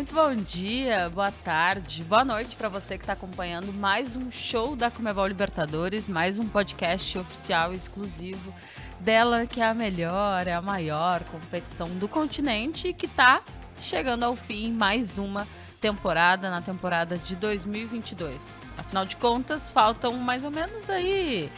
Muito 0.00 0.14
bom 0.14 0.34
dia, 0.34 1.10
boa 1.10 1.30
tarde, 1.30 2.02
boa 2.04 2.24
noite 2.24 2.56
para 2.56 2.70
você 2.70 2.96
que 2.96 3.02
está 3.02 3.12
acompanhando 3.12 3.70
mais 3.70 4.16
um 4.16 4.32
show 4.32 4.74
da 4.74 4.90
Comebol 4.90 5.26
Libertadores, 5.26 6.08
mais 6.08 6.38
um 6.38 6.48
podcast 6.48 7.18
oficial 7.18 7.74
exclusivo 7.74 8.54
dela, 8.98 9.46
que 9.46 9.60
é 9.60 9.66
a 9.66 9.74
melhor, 9.74 10.46
é 10.46 10.54
a 10.54 10.62
maior 10.62 11.22
competição 11.24 11.86
do 11.98 12.08
continente 12.08 12.88
e 12.88 12.94
que 12.94 13.04
está 13.04 13.42
chegando 13.76 14.24
ao 14.24 14.34
fim 14.34 14.72
mais 14.72 15.18
uma 15.18 15.46
temporada, 15.82 16.50
na 16.50 16.62
temporada 16.62 17.18
de 17.18 17.36
2022. 17.36 18.70
Afinal 18.78 19.04
de 19.04 19.16
contas, 19.16 19.70
faltam 19.70 20.14
mais 20.14 20.44
ou 20.44 20.50
menos 20.50 20.88
aí 20.88 21.52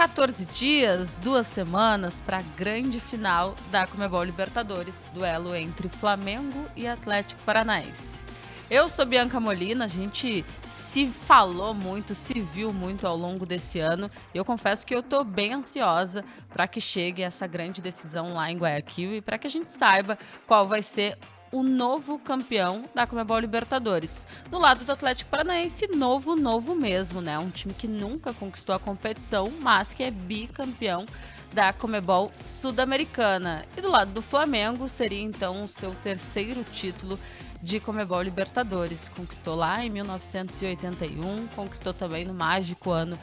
14 0.00 0.46
dias, 0.46 1.12
duas 1.22 1.46
semanas 1.46 2.22
para 2.22 2.38
a 2.38 2.42
grande 2.56 2.98
final 2.98 3.54
da 3.70 3.86
Comebol 3.86 4.24
Libertadores, 4.24 4.98
duelo 5.12 5.54
entre 5.54 5.90
Flamengo 5.90 6.64
e 6.74 6.88
Atlético 6.88 7.42
Paranaense. 7.42 8.24
Eu 8.70 8.88
sou 8.88 9.04
Bianca 9.04 9.38
Molina, 9.38 9.84
a 9.84 9.88
gente 9.88 10.42
se 10.64 11.06
falou 11.08 11.74
muito, 11.74 12.14
se 12.14 12.40
viu 12.40 12.72
muito 12.72 13.06
ao 13.06 13.14
longo 13.14 13.44
desse 13.44 13.78
ano. 13.78 14.10
E 14.32 14.38
eu 14.38 14.44
confesso 14.44 14.86
que 14.86 14.94
eu 14.94 15.00
estou 15.00 15.22
bem 15.22 15.52
ansiosa 15.52 16.24
para 16.48 16.66
que 16.66 16.80
chegue 16.80 17.20
essa 17.20 17.46
grande 17.46 17.82
decisão 17.82 18.32
lá 18.32 18.50
em 18.50 18.56
Guayaquil 18.56 19.16
e 19.16 19.20
para 19.20 19.36
que 19.36 19.46
a 19.46 19.50
gente 19.50 19.70
saiba 19.70 20.16
qual 20.46 20.66
vai 20.66 20.82
ser 20.82 21.18
o 21.52 21.62
novo 21.62 22.18
campeão 22.18 22.84
da 22.94 23.06
Comebol 23.06 23.38
Libertadores. 23.38 24.26
Do 24.50 24.58
lado 24.58 24.84
do 24.84 24.92
Atlético 24.92 25.30
Paranaense, 25.30 25.88
novo, 25.88 26.36
novo 26.36 26.74
mesmo, 26.74 27.20
né? 27.20 27.38
Um 27.38 27.50
time 27.50 27.74
que 27.74 27.88
nunca 27.88 28.32
conquistou 28.32 28.74
a 28.74 28.78
competição, 28.78 29.50
mas 29.60 29.92
que 29.92 30.02
é 30.02 30.10
bicampeão 30.10 31.06
da 31.52 31.72
Comebol 31.72 32.32
Sul-Americana. 32.46 33.64
E 33.76 33.80
do 33.80 33.90
lado 33.90 34.12
do 34.12 34.22
Flamengo, 34.22 34.88
seria 34.88 35.20
então 35.20 35.64
o 35.64 35.68
seu 35.68 35.92
terceiro 35.96 36.64
título 36.64 37.18
de 37.62 37.80
Comebol 37.80 38.22
Libertadores. 38.22 39.08
Conquistou 39.08 39.54
lá 39.54 39.84
em 39.84 39.90
1981, 39.90 41.48
conquistou 41.48 41.92
também 41.92 42.24
no 42.24 42.32
mágico 42.32 42.90
ano 42.90 43.18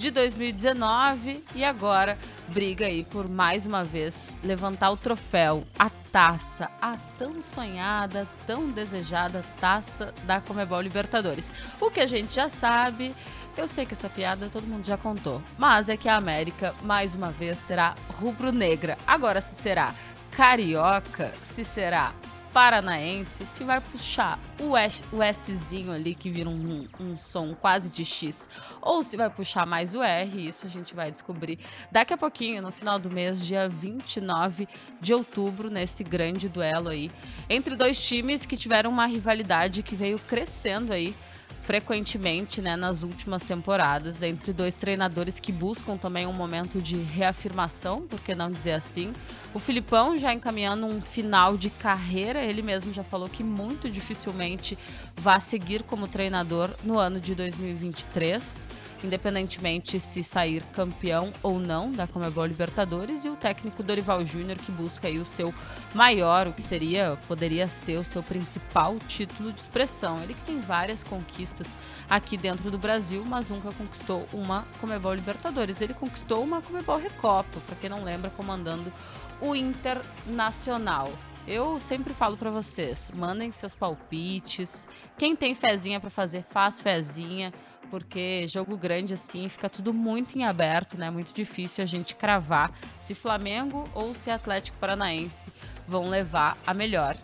de 0.00 0.10
2019 0.10 1.44
e 1.54 1.62
agora 1.62 2.16
briga 2.48 2.86
aí 2.86 3.04
por 3.04 3.28
mais 3.28 3.66
uma 3.66 3.84
vez 3.84 4.34
levantar 4.42 4.90
o 4.90 4.96
troféu, 4.96 5.62
a 5.78 5.90
taça, 5.90 6.70
a 6.80 6.96
tão 7.18 7.42
sonhada, 7.42 8.26
tão 8.46 8.70
desejada 8.70 9.44
taça 9.60 10.14
da 10.24 10.40
Comebol 10.40 10.80
Libertadores. 10.80 11.52
O 11.78 11.90
que 11.90 12.00
a 12.00 12.06
gente 12.06 12.34
já 12.34 12.48
sabe, 12.48 13.14
eu 13.58 13.68
sei 13.68 13.84
que 13.84 13.92
essa 13.92 14.08
piada 14.08 14.48
todo 14.48 14.66
mundo 14.66 14.86
já 14.86 14.96
contou, 14.96 15.42
mas 15.58 15.90
é 15.90 15.98
que 15.98 16.08
a 16.08 16.16
América 16.16 16.74
mais 16.82 17.14
uma 17.14 17.30
vez 17.30 17.58
será 17.58 17.94
rubro-negra. 18.08 18.96
Agora 19.06 19.42
se 19.42 19.54
será 19.54 19.94
carioca, 20.30 21.34
se 21.42 21.62
será 21.62 22.14
paranaense, 22.52 23.46
se 23.46 23.64
vai 23.64 23.80
puxar 23.80 24.38
o, 24.58 24.76
S, 24.76 25.04
o 25.12 25.20
Szinho 25.32 25.92
ali, 25.92 26.14
que 26.14 26.30
vira 26.30 26.48
um, 26.48 26.86
um, 26.98 27.16
som 27.16 27.54
quase 27.54 27.90
de 27.90 28.04
X, 28.04 28.48
ou 28.80 29.02
se 29.02 29.16
vai 29.16 29.30
puxar 29.30 29.66
mais 29.66 29.94
o 29.94 30.02
R, 30.02 30.46
isso 30.46 30.66
a 30.66 30.68
gente 30.68 30.94
vai 30.94 31.10
descobrir 31.10 31.58
daqui 31.90 32.12
a 32.12 32.18
pouquinho, 32.18 32.62
no 32.62 32.72
final 32.72 32.98
do 32.98 33.10
mês, 33.10 33.44
dia 33.44 33.68
29 33.68 34.68
de 35.00 35.14
outubro, 35.14 35.70
nesse 35.70 36.02
grande 36.02 36.48
duelo 36.48 36.88
aí, 36.88 37.10
entre 37.48 37.76
dois 37.76 38.02
times 38.04 38.44
que 38.44 38.56
tiveram 38.56 38.90
uma 38.90 39.06
rivalidade 39.06 39.82
que 39.82 39.94
veio 39.94 40.18
crescendo 40.18 40.92
aí 40.92 41.14
frequentemente 41.62 42.60
né, 42.60 42.74
nas 42.74 43.02
últimas 43.02 43.44
temporadas, 43.44 44.22
entre 44.22 44.52
dois 44.52 44.74
treinadores 44.74 45.38
que 45.38 45.52
buscam 45.52 45.96
também 45.96 46.26
um 46.26 46.32
momento 46.32 46.80
de 46.80 46.96
reafirmação, 46.96 48.02
por 48.02 48.20
que 48.20 48.34
não 48.34 48.50
dizer 48.50 48.72
assim. 48.72 49.12
O 49.52 49.58
Filipão 49.58 50.16
já 50.16 50.32
encaminhando 50.32 50.86
um 50.86 51.00
final 51.00 51.56
de 51.56 51.70
carreira, 51.70 52.40
ele 52.40 52.62
mesmo 52.62 52.94
já 52.94 53.02
falou 53.02 53.28
que 53.28 53.42
muito 53.42 53.90
dificilmente 53.90 54.78
vai 55.16 55.40
seguir 55.40 55.82
como 55.82 56.06
treinador 56.06 56.70
no 56.84 56.96
ano 56.96 57.20
de 57.20 57.34
2023 57.34 58.68
independentemente 59.04 59.98
se 59.98 60.22
sair 60.22 60.62
campeão 60.72 61.32
ou 61.42 61.58
não 61.58 61.90
da 61.90 62.06
Comebol 62.06 62.46
Libertadores, 62.46 63.24
e 63.24 63.28
o 63.28 63.36
técnico 63.36 63.82
Dorival 63.82 64.24
Júnior 64.24 64.58
que 64.58 64.70
busca 64.72 65.08
aí 65.08 65.18
o 65.18 65.26
seu 65.26 65.54
maior, 65.94 66.48
o 66.48 66.52
que 66.52 66.62
seria, 66.62 67.18
poderia 67.26 67.68
ser 67.68 67.98
o 67.98 68.04
seu 68.04 68.22
principal 68.22 68.98
título 69.06 69.52
de 69.52 69.60
expressão. 69.60 70.22
Ele 70.22 70.34
que 70.34 70.44
tem 70.44 70.60
várias 70.60 71.02
conquistas 71.02 71.78
aqui 72.08 72.36
dentro 72.36 72.70
do 72.70 72.78
Brasil, 72.78 73.24
mas 73.24 73.48
nunca 73.48 73.72
conquistou 73.72 74.28
uma 74.32 74.66
Comebol 74.80 75.14
Libertadores. 75.14 75.80
Ele 75.80 75.94
conquistou 75.94 76.42
uma 76.42 76.60
Comebol 76.60 76.98
Recopa, 76.98 77.60
para 77.66 77.76
quem 77.76 77.90
não 77.90 78.04
lembra, 78.04 78.30
comandando 78.30 78.92
o 79.40 79.54
Internacional. 79.54 81.10
Eu 81.46 81.80
sempre 81.80 82.14
falo 82.14 82.36
para 82.36 82.50
vocês, 82.50 83.10
mandem 83.14 83.50
seus 83.50 83.74
palpites. 83.74 84.88
Quem 85.16 85.34
tem 85.34 85.54
fezinha 85.54 85.98
para 85.98 86.10
fazer, 86.10 86.44
faz 86.44 86.80
fezinha 86.80 87.52
porque 87.90 88.46
jogo 88.48 88.76
grande 88.76 89.12
assim 89.12 89.48
fica 89.48 89.68
tudo 89.68 89.92
muito 89.92 90.38
em 90.38 90.44
aberto, 90.44 90.96
né? 90.96 91.10
Muito 91.10 91.34
difícil 91.34 91.82
a 91.82 91.86
gente 91.86 92.14
cravar 92.14 92.72
se 93.00 93.14
Flamengo 93.14 93.88
ou 93.92 94.14
se 94.14 94.30
Atlético 94.30 94.78
Paranaense 94.78 95.52
vão 95.86 96.08
levar 96.08 96.56
a 96.64 96.72
melhor. 96.72 97.16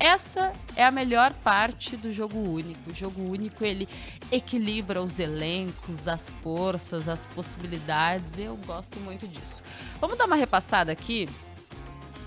Essa 0.00 0.52
é 0.76 0.84
a 0.84 0.90
melhor 0.90 1.34
parte 1.34 1.96
do 1.96 2.12
jogo 2.12 2.38
único. 2.38 2.90
O 2.90 2.94
jogo 2.94 3.22
único 3.22 3.64
ele 3.64 3.88
equilibra 4.30 5.02
os 5.02 5.18
elencos, 5.18 6.06
as 6.06 6.30
forças, 6.42 7.08
as 7.08 7.26
possibilidades. 7.26 8.38
Eu 8.38 8.56
gosto 8.58 9.00
muito 9.00 9.26
disso. 9.26 9.62
Vamos 10.00 10.16
dar 10.16 10.26
uma 10.26 10.36
repassada 10.36 10.92
aqui 10.92 11.28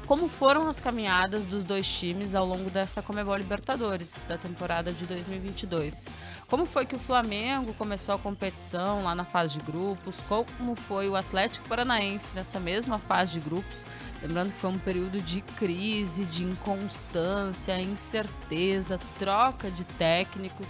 como 0.05 0.27
foram 0.27 0.67
as 0.67 0.79
caminhadas 0.79 1.45
dos 1.45 1.63
dois 1.63 1.87
times 1.87 2.35
ao 2.35 2.45
longo 2.45 2.69
dessa 2.69 3.01
Comebol 3.01 3.37
Libertadores 3.37 4.21
da 4.27 4.37
temporada 4.37 4.91
de 4.91 5.05
2022. 5.05 6.07
Como 6.47 6.65
foi 6.65 6.85
que 6.85 6.95
o 6.95 6.99
Flamengo 6.99 7.73
começou 7.75 8.15
a 8.15 8.19
competição 8.19 9.03
lá 9.03 9.15
na 9.15 9.23
fase 9.23 9.57
de 9.57 9.65
grupos? 9.65 10.17
Como 10.27 10.75
foi 10.75 11.07
o 11.07 11.15
Atlético 11.15 11.67
Paranaense 11.67 12.35
nessa 12.35 12.59
mesma 12.59 12.99
fase 12.99 13.33
de 13.33 13.39
grupos? 13.39 13.85
Lembrando 14.21 14.51
que 14.51 14.59
foi 14.59 14.69
um 14.69 14.79
período 14.79 15.21
de 15.21 15.41
crise, 15.41 16.25
de 16.25 16.43
inconstância, 16.43 17.79
incerteza, 17.79 18.99
troca 19.17 19.71
de 19.71 19.83
técnicos. 19.83 20.67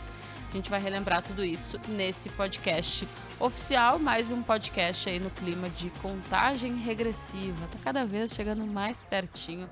A 0.51 0.53
gente 0.53 0.69
vai 0.69 0.81
relembrar 0.81 1.21
tudo 1.21 1.45
isso 1.45 1.79
nesse 1.87 2.27
podcast 2.27 3.07
oficial, 3.39 3.97
mais 3.97 4.29
um 4.29 4.43
podcast 4.43 5.07
aí 5.09 5.17
no 5.17 5.29
clima 5.29 5.69
de 5.69 5.89
contagem 6.01 6.75
regressiva. 6.75 7.67
Tá 7.71 7.79
cada 7.81 8.05
vez 8.05 8.33
chegando 8.33 8.67
mais 8.67 9.01
pertinho 9.01 9.69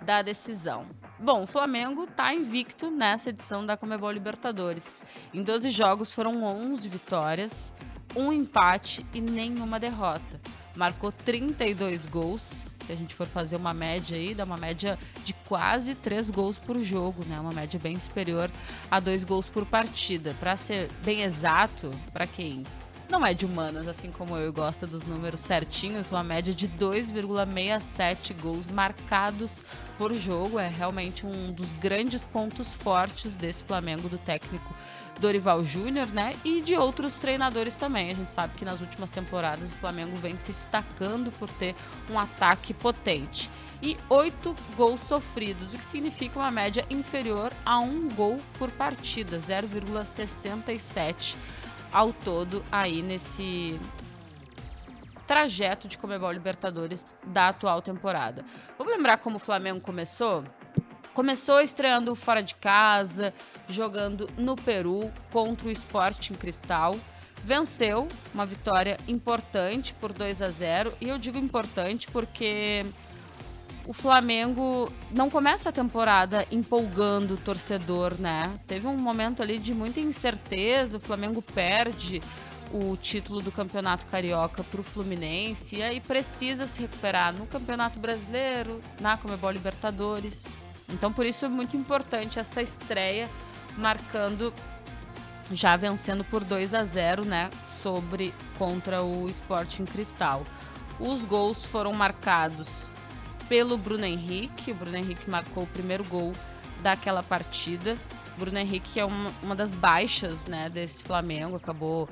da 0.00 0.22
decisão. 0.22 0.86
Bom, 1.18 1.42
o 1.42 1.46
Flamengo 1.48 2.04
está 2.04 2.32
invicto 2.32 2.92
nessa 2.92 3.30
edição 3.30 3.66
da 3.66 3.76
Comebol 3.76 4.12
Libertadores. 4.12 5.04
Em 5.34 5.42
12 5.42 5.68
jogos 5.70 6.14
foram 6.14 6.44
11 6.44 6.88
vitórias, 6.88 7.74
um 8.14 8.32
empate 8.32 9.04
e 9.12 9.20
nenhuma 9.20 9.80
derrota. 9.80 10.40
Marcou 10.74 11.12
32 11.12 12.06
gols, 12.06 12.66
se 12.86 12.92
a 12.92 12.96
gente 12.96 13.14
for 13.14 13.26
fazer 13.26 13.56
uma 13.56 13.74
média 13.74 14.16
aí, 14.16 14.34
dá 14.34 14.44
uma 14.44 14.56
média 14.56 14.98
de 15.24 15.32
quase 15.32 15.94
três 15.94 16.30
gols 16.30 16.58
por 16.58 16.78
jogo, 16.80 17.24
né? 17.24 17.38
Uma 17.38 17.52
média 17.52 17.78
bem 17.78 17.98
superior 17.98 18.50
a 18.90 19.00
dois 19.00 19.24
gols 19.24 19.48
por 19.48 19.64
partida. 19.66 20.34
Para 20.40 20.56
ser 20.56 20.90
bem 21.04 21.22
exato, 21.22 21.90
para 22.12 22.26
quem 22.26 22.64
não 23.10 23.26
é 23.26 23.34
de 23.34 23.44
humanas, 23.44 23.88
assim 23.88 24.10
como 24.10 24.36
eu 24.36 24.52
gosto 24.52 24.86
dos 24.86 25.04
números 25.04 25.40
certinhos, 25.40 26.10
uma 26.10 26.22
média 26.22 26.54
de 26.54 26.68
2,67 26.68 28.40
gols 28.40 28.68
marcados 28.68 29.64
por 29.98 30.14
jogo. 30.14 30.58
É 30.58 30.68
realmente 30.68 31.26
um 31.26 31.50
dos 31.52 31.72
grandes 31.74 32.22
pontos 32.22 32.72
fortes 32.72 33.34
desse 33.34 33.64
Flamengo 33.64 34.08
do 34.08 34.16
técnico 34.16 34.72
Dorival 35.20 35.64
Júnior, 35.64 36.08
né? 36.08 36.34
E 36.44 36.60
de 36.60 36.74
outros 36.74 37.16
treinadores 37.16 37.76
também. 37.76 38.10
A 38.10 38.14
gente 38.14 38.30
sabe 38.30 38.54
que 38.56 38.64
nas 38.64 38.80
últimas 38.80 39.10
temporadas 39.10 39.70
o 39.70 39.74
Flamengo 39.74 40.16
vem 40.16 40.38
se 40.38 40.52
destacando 40.52 41.30
por 41.32 41.48
ter 41.50 41.76
um 42.10 42.18
ataque 42.18 42.74
potente. 42.74 43.50
E 43.82 43.96
oito 44.08 44.54
gols 44.76 45.00
sofridos, 45.00 45.72
o 45.72 45.78
que 45.78 45.84
significa 45.84 46.38
uma 46.38 46.50
média 46.50 46.84
inferior 46.90 47.52
a 47.64 47.78
um 47.78 48.08
gol 48.08 48.38
por 48.58 48.70
partida, 48.72 49.38
0,67 49.38 51.36
ao 51.92 52.12
todo 52.12 52.64
aí 52.70 53.02
nesse 53.02 53.78
trajeto 55.26 55.86
de 55.86 55.96
Comebol 55.96 56.32
Libertadores 56.32 57.16
da 57.24 57.48
atual 57.48 57.80
temporada. 57.80 58.44
Vamos 58.76 58.92
lembrar 58.92 59.18
como 59.18 59.36
o 59.36 59.38
Flamengo 59.38 59.80
começou? 59.80 60.44
Começou 61.14 61.60
estreando 61.60 62.14
fora 62.14 62.42
de 62.42 62.54
casa, 62.54 63.32
jogando 63.70 64.28
no 64.36 64.56
Peru 64.56 65.10
contra 65.32 65.68
o 65.68 65.70
Sporting 65.70 66.34
Cristal. 66.34 66.96
Venceu, 67.42 68.08
uma 68.34 68.44
vitória 68.44 68.98
importante 69.08 69.94
por 69.94 70.12
2 70.12 70.42
a 70.42 70.50
0 70.50 70.92
e 71.00 71.08
eu 71.08 71.18
digo 71.18 71.38
importante 71.38 72.06
porque 72.08 72.84
o 73.86 73.92
Flamengo 73.92 74.92
não 75.10 75.30
começa 75.30 75.70
a 75.70 75.72
temporada 75.72 76.46
empolgando 76.50 77.34
o 77.34 77.36
torcedor, 77.38 78.14
né? 78.20 78.58
Teve 78.66 78.86
um 78.86 78.96
momento 78.96 79.42
ali 79.42 79.58
de 79.58 79.72
muita 79.72 80.00
incerteza, 80.00 80.98
o 80.98 81.00
Flamengo 81.00 81.40
perde 81.40 82.20
o 82.72 82.96
título 82.96 83.40
do 83.40 83.50
Campeonato 83.50 84.06
Carioca 84.06 84.62
para 84.62 84.80
o 84.80 84.84
Fluminense 84.84 85.76
e 85.76 85.82
aí 85.82 86.00
precisa 86.00 86.66
se 86.66 86.82
recuperar 86.82 87.32
no 87.32 87.46
Campeonato 87.46 87.98
Brasileiro, 87.98 88.80
na 89.00 89.16
Comebol 89.16 89.50
Libertadores. 89.50 90.44
Então 90.88 91.12
por 91.12 91.26
isso 91.26 91.44
é 91.44 91.48
muito 91.48 91.76
importante 91.76 92.38
essa 92.38 92.62
estreia 92.62 93.28
marcando 93.76 94.52
já 95.52 95.76
vencendo 95.76 96.24
por 96.24 96.44
2 96.44 96.74
a 96.74 96.84
0, 96.84 97.24
né, 97.24 97.50
sobre 97.66 98.32
contra 98.58 99.02
o 99.02 99.28
Sporting 99.28 99.84
Cristal. 99.84 100.44
Os 100.98 101.22
gols 101.22 101.64
foram 101.64 101.92
marcados 101.92 102.68
pelo 103.48 103.76
Bruno 103.76 104.04
Henrique. 104.04 104.70
O 104.70 104.74
Bruno 104.74 104.96
Henrique 104.96 105.28
marcou 105.28 105.64
o 105.64 105.66
primeiro 105.66 106.04
gol 106.04 106.32
daquela 106.82 107.22
partida. 107.22 107.96
Bruno 108.38 108.58
Henrique 108.58 109.00
é 109.00 109.04
uma, 109.04 109.30
uma 109.42 109.56
das 109.56 109.70
baixas, 109.70 110.46
né, 110.46 110.68
desse 110.68 111.02
Flamengo, 111.02 111.56
acabou 111.56 112.08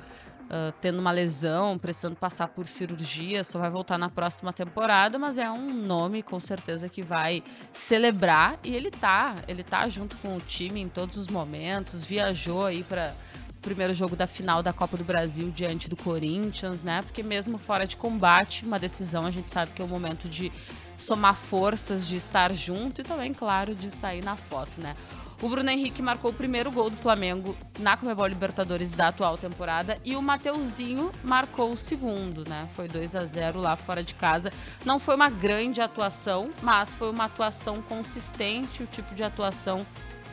uh, 0.49 0.73
tendo 0.81 0.99
uma 0.99 1.11
lesão, 1.11 1.79
precisando 1.79 2.17
passar 2.17 2.49
por 2.49 2.67
cirurgia, 2.67 3.45
só 3.45 3.59
vai 3.59 3.71
voltar 3.71 3.99
na 3.99 4.09
próxima 4.09 4.53
temporada, 4.53 5.19
mas 5.19 5.39
é 5.39 5.51
um 5.51 5.73
nome 5.73 6.23
com 6.23 6.41
certeza 6.41 6.89
que 6.89 7.03
vai 7.03 7.43
celebrar 7.73 8.59
e 8.65 8.75
ele 8.75 8.91
tá, 8.91 9.37
ele 9.47 9.63
tá 9.63 9.89
junto 9.89 10.17
com 10.17 10.37
o 10.37 10.41
time 10.41 10.81
em 10.81 10.89
todos 10.89 11.17
os 11.17 11.29
momentos, 11.29 12.05
viajou 12.05 12.67
aí 12.67 12.83
para 12.83 13.15
o 13.59 13.61
primeiro 13.61 13.93
jogo 13.93 14.15
da 14.15 14.27
final 14.27 14.63
da 14.63 14.73
Copa 14.73 14.97
do 14.97 15.05
Brasil 15.05 15.51
diante 15.51 15.89
do 15.89 15.97
Corinthians, 15.97 16.83
né? 16.83 17.03
Porque 17.03 17.23
mesmo 17.23 17.59
fora 17.59 17.87
de 17.87 17.97
combate, 17.97 18.65
uma 18.65 18.79
decisão 18.79 19.27
a 19.27 19.31
gente 19.31 19.51
sabe 19.53 19.73
que 19.73 19.83
é 19.83 19.85
o 19.85 19.89
momento 19.89 20.29
de 20.29 20.53
somar 20.97 21.35
forças, 21.35 22.07
de 22.07 22.17
estar 22.17 22.53
junto 22.53 23.01
e 23.01 23.05
também, 23.05 23.33
claro, 23.33 23.75
de 23.75 23.91
sair 23.91 24.23
na 24.23 24.37
foto, 24.37 24.81
né? 24.81 24.95
O 25.41 25.49
Bruno 25.49 25.71
Henrique 25.71 26.03
marcou 26.03 26.33
o 26.33 26.35
primeiro 26.35 26.69
gol 26.69 26.91
do 26.91 26.97
Flamengo 26.97 27.57
na 27.79 27.97
Comebol 27.97 28.27
Libertadores 28.27 28.93
da 28.93 29.07
atual 29.07 29.39
temporada 29.39 29.97
e 30.05 30.17
o 30.17 30.23
Mateuzinho 30.23 31.13
marcou 31.23 31.73
o 31.73 31.77
segundo, 31.77 32.43
né? 32.49 32.69
Foi 32.75 32.89
2 32.89 33.15
a 33.15 33.25
0 33.25 33.61
lá 33.61 33.77
fora 33.77 34.03
de 34.03 34.15
casa. 34.15 34.53
Não 34.85 34.99
foi 34.99 35.15
uma 35.15 35.31
grande 35.31 35.81
atuação, 35.81 36.51
mas 36.61 36.93
foi 36.93 37.09
uma 37.09 37.27
atuação 37.27 37.81
consistente, 37.83 38.83
o 38.83 38.87
tipo 38.87 39.15
de 39.15 39.23
atuação 39.23 39.87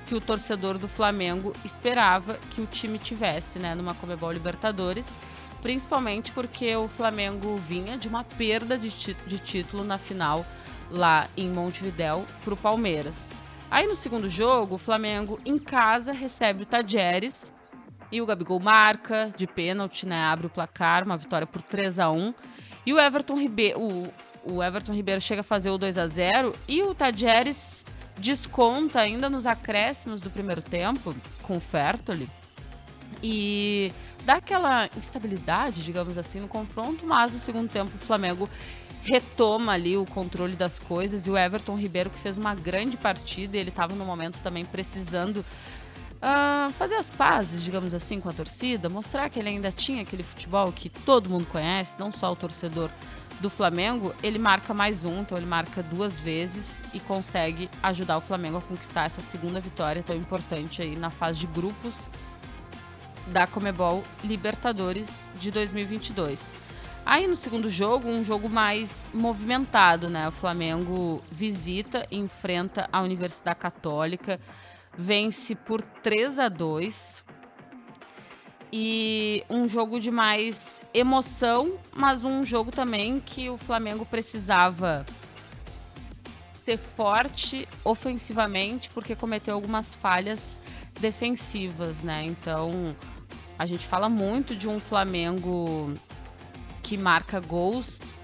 que 0.07 0.15
o 0.15 0.21
torcedor 0.21 0.79
do 0.79 0.87
Flamengo 0.87 1.53
esperava 1.63 2.39
que 2.51 2.61
o 2.61 2.65
time 2.65 2.97
tivesse, 2.97 3.59
né, 3.59 3.75
numa 3.75 3.93
Comebol 3.93 4.31
Libertadores, 4.31 5.07
principalmente 5.61 6.31
porque 6.31 6.75
o 6.75 6.87
Flamengo 6.87 7.57
vinha 7.57 7.95
de 7.95 8.07
uma 8.07 8.23
perda 8.23 8.75
de, 8.75 8.89
de 8.89 9.37
título 9.37 9.83
na 9.83 9.99
final 9.99 10.43
lá 10.89 11.27
em 11.37 11.47
Montevidéu 11.47 12.25
para 12.43 12.53
o 12.55 12.57
Palmeiras. 12.57 13.44
Aí 13.69 13.87
no 13.87 13.95
segundo 13.95 14.29
jogo, 14.29 14.75
o 14.75 14.77
Flamengo 14.77 15.39
em 15.45 15.57
casa 15.57 16.11
recebe 16.11 16.63
o 16.63 16.65
Tajeres 16.65 17.51
e 18.11 18.21
o 18.21 18.25
Gabigol 18.25 18.59
marca 18.59 19.33
de 19.35 19.47
pênalti, 19.47 20.05
né? 20.05 20.21
Abre 20.21 20.47
o 20.47 20.49
placar, 20.49 21.03
uma 21.03 21.17
vitória 21.17 21.47
por 21.47 21.61
3 21.61 21.99
a 21.99 22.09
1 22.09 22.33
E 22.85 22.93
o 22.93 22.99
Everton 22.99 23.37
Ribeiro, 23.37 24.11
o, 24.43 24.63
Everton 24.63 24.93
Ribeiro 24.93 25.19
chega 25.19 25.41
a 25.41 25.43
fazer 25.43 25.71
o 25.71 25.77
2 25.77 25.97
a 25.97 26.07
0 26.07 26.55
e 26.67 26.83
o 26.83 26.93
Tajeres 26.93 27.87
desconta 28.17 29.01
ainda 29.01 29.29
nos 29.29 29.45
acréscimos 29.45 30.21
do 30.21 30.29
primeiro 30.29 30.61
tempo 30.61 31.15
com 31.41 31.57
o 31.57 31.59
Fertoli. 31.59 32.29
E 33.21 33.91
dá 34.23 34.35
aquela 34.35 34.87
instabilidade, 34.95 35.83
digamos 35.83 36.17
assim, 36.17 36.39
no 36.39 36.47
confronto, 36.47 37.05
mas 37.05 37.33
no 37.33 37.39
segundo 37.39 37.69
tempo 37.69 37.91
o 37.95 38.05
Flamengo 38.05 38.47
retoma 39.05 39.73
ali 39.73 39.95
o 39.95 40.05
controle 40.05 40.55
das 40.55 40.79
coisas 40.79 41.27
e 41.27 41.29
o 41.29 41.37
Everton 41.37 41.75
Ribeiro 41.75 42.09
que 42.09 42.17
fez 42.17 42.35
uma 42.35 42.55
grande 42.55 42.97
partida, 42.97 43.55
ele 43.55 43.69
estava 43.69 43.93
no 43.93 44.03
momento 44.03 44.41
também 44.41 44.65
precisando 44.65 45.37
uh, 45.37 46.73
fazer 46.73 46.95
as 46.95 47.11
pazes, 47.11 47.63
digamos 47.63 47.93
assim, 47.93 48.19
com 48.19 48.29
a 48.29 48.33
torcida, 48.33 48.89
mostrar 48.89 49.29
que 49.29 49.39
ele 49.39 49.49
ainda 49.49 49.71
tinha 49.71 50.01
aquele 50.01 50.23
futebol 50.23 50.71
que 50.71 50.89
todo 50.89 51.29
mundo 51.29 51.45
conhece, 51.45 51.95
não 51.99 52.11
só 52.11 52.31
o 52.31 52.35
torcedor 52.35 52.89
do 53.39 53.49
Flamengo, 53.49 54.15
ele 54.23 54.39
marca 54.39 54.73
mais 54.73 55.05
um, 55.05 55.19
então 55.19 55.37
ele 55.37 55.45
marca 55.45 55.83
duas 55.83 56.17
vezes 56.17 56.83
e 56.93 56.99
consegue 56.99 57.69
ajudar 57.83 58.17
o 58.17 58.21
Flamengo 58.21 58.57
a 58.57 58.61
conquistar 58.61 59.05
essa 59.05 59.21
segunda 59.21 59.59
vitória 59.59 60.01
tão 60.01 60.15
importante 60.15 60.81
aí 60.81 60.95
na 60.95 61.11
fase 61.11 61.39
de 61.39 61.47
grupos 61.47 62.09
da 63.27 63.45
Comebol 63.45 64.03
Libertadores 64.23 65.29
de 65.39 65.51
2022. 65.51 66.64
Aí 67.05 67.27
no 67.27 67.35
segundo 67.35 67.69
jogo, 67.69 68.09
um 68.09 68.23
jogo 68.25 68.49
mais 68.49 69.07
movimentado, 69.13 70.09
né? 70.09 70.27
O 70.27 70.31
Flamengo 70.31 71.21
visita 71.31 72.07
enfrenta 72.09 72.89
a 72.91 72.99
Universidade 73.01 73.59
Católica, 73.59 74.39
vence 74.97 75.53
por 75.53 75.83
3 75.83 76.39
a 76.39 76.49
2. 76.49 77.23
E 78.73 79.43
um 79.49 79.69
jogo 79.69 79.99
de 79.99 80.09
mais 80.09 80.81
emoção, 80.93 81.77
mas 81.95 82.23
um 82.23 82.43
jogo 82.43 82.71
também 82.71 83.19
que 83.19 83.49
o 83.51 83.57
Flamengo 83.57 84.03
precisava 84.03 85.05
ser 86.65 86.79
forte 86.79 87.67
ofensivamente, 87.83 88.89
porque 88.89 89.15
cometeu 89.15 89.53
algumas 89.53 89.93
falhas 89.93 90.59
defensivas, 90.99 92.01
né? 92.01 92.23
Então, 92.25 92.95
a 93.59 93.67
gente 93.67 93.85
fala 93.85 94.09
muito 94.09 94.55
de 94.55 94.67
um 94.67 94.79
Flamengo 94.79 95.93
que 96.85 96.99
marca 96.99 97.39
gols, 97.39 98.15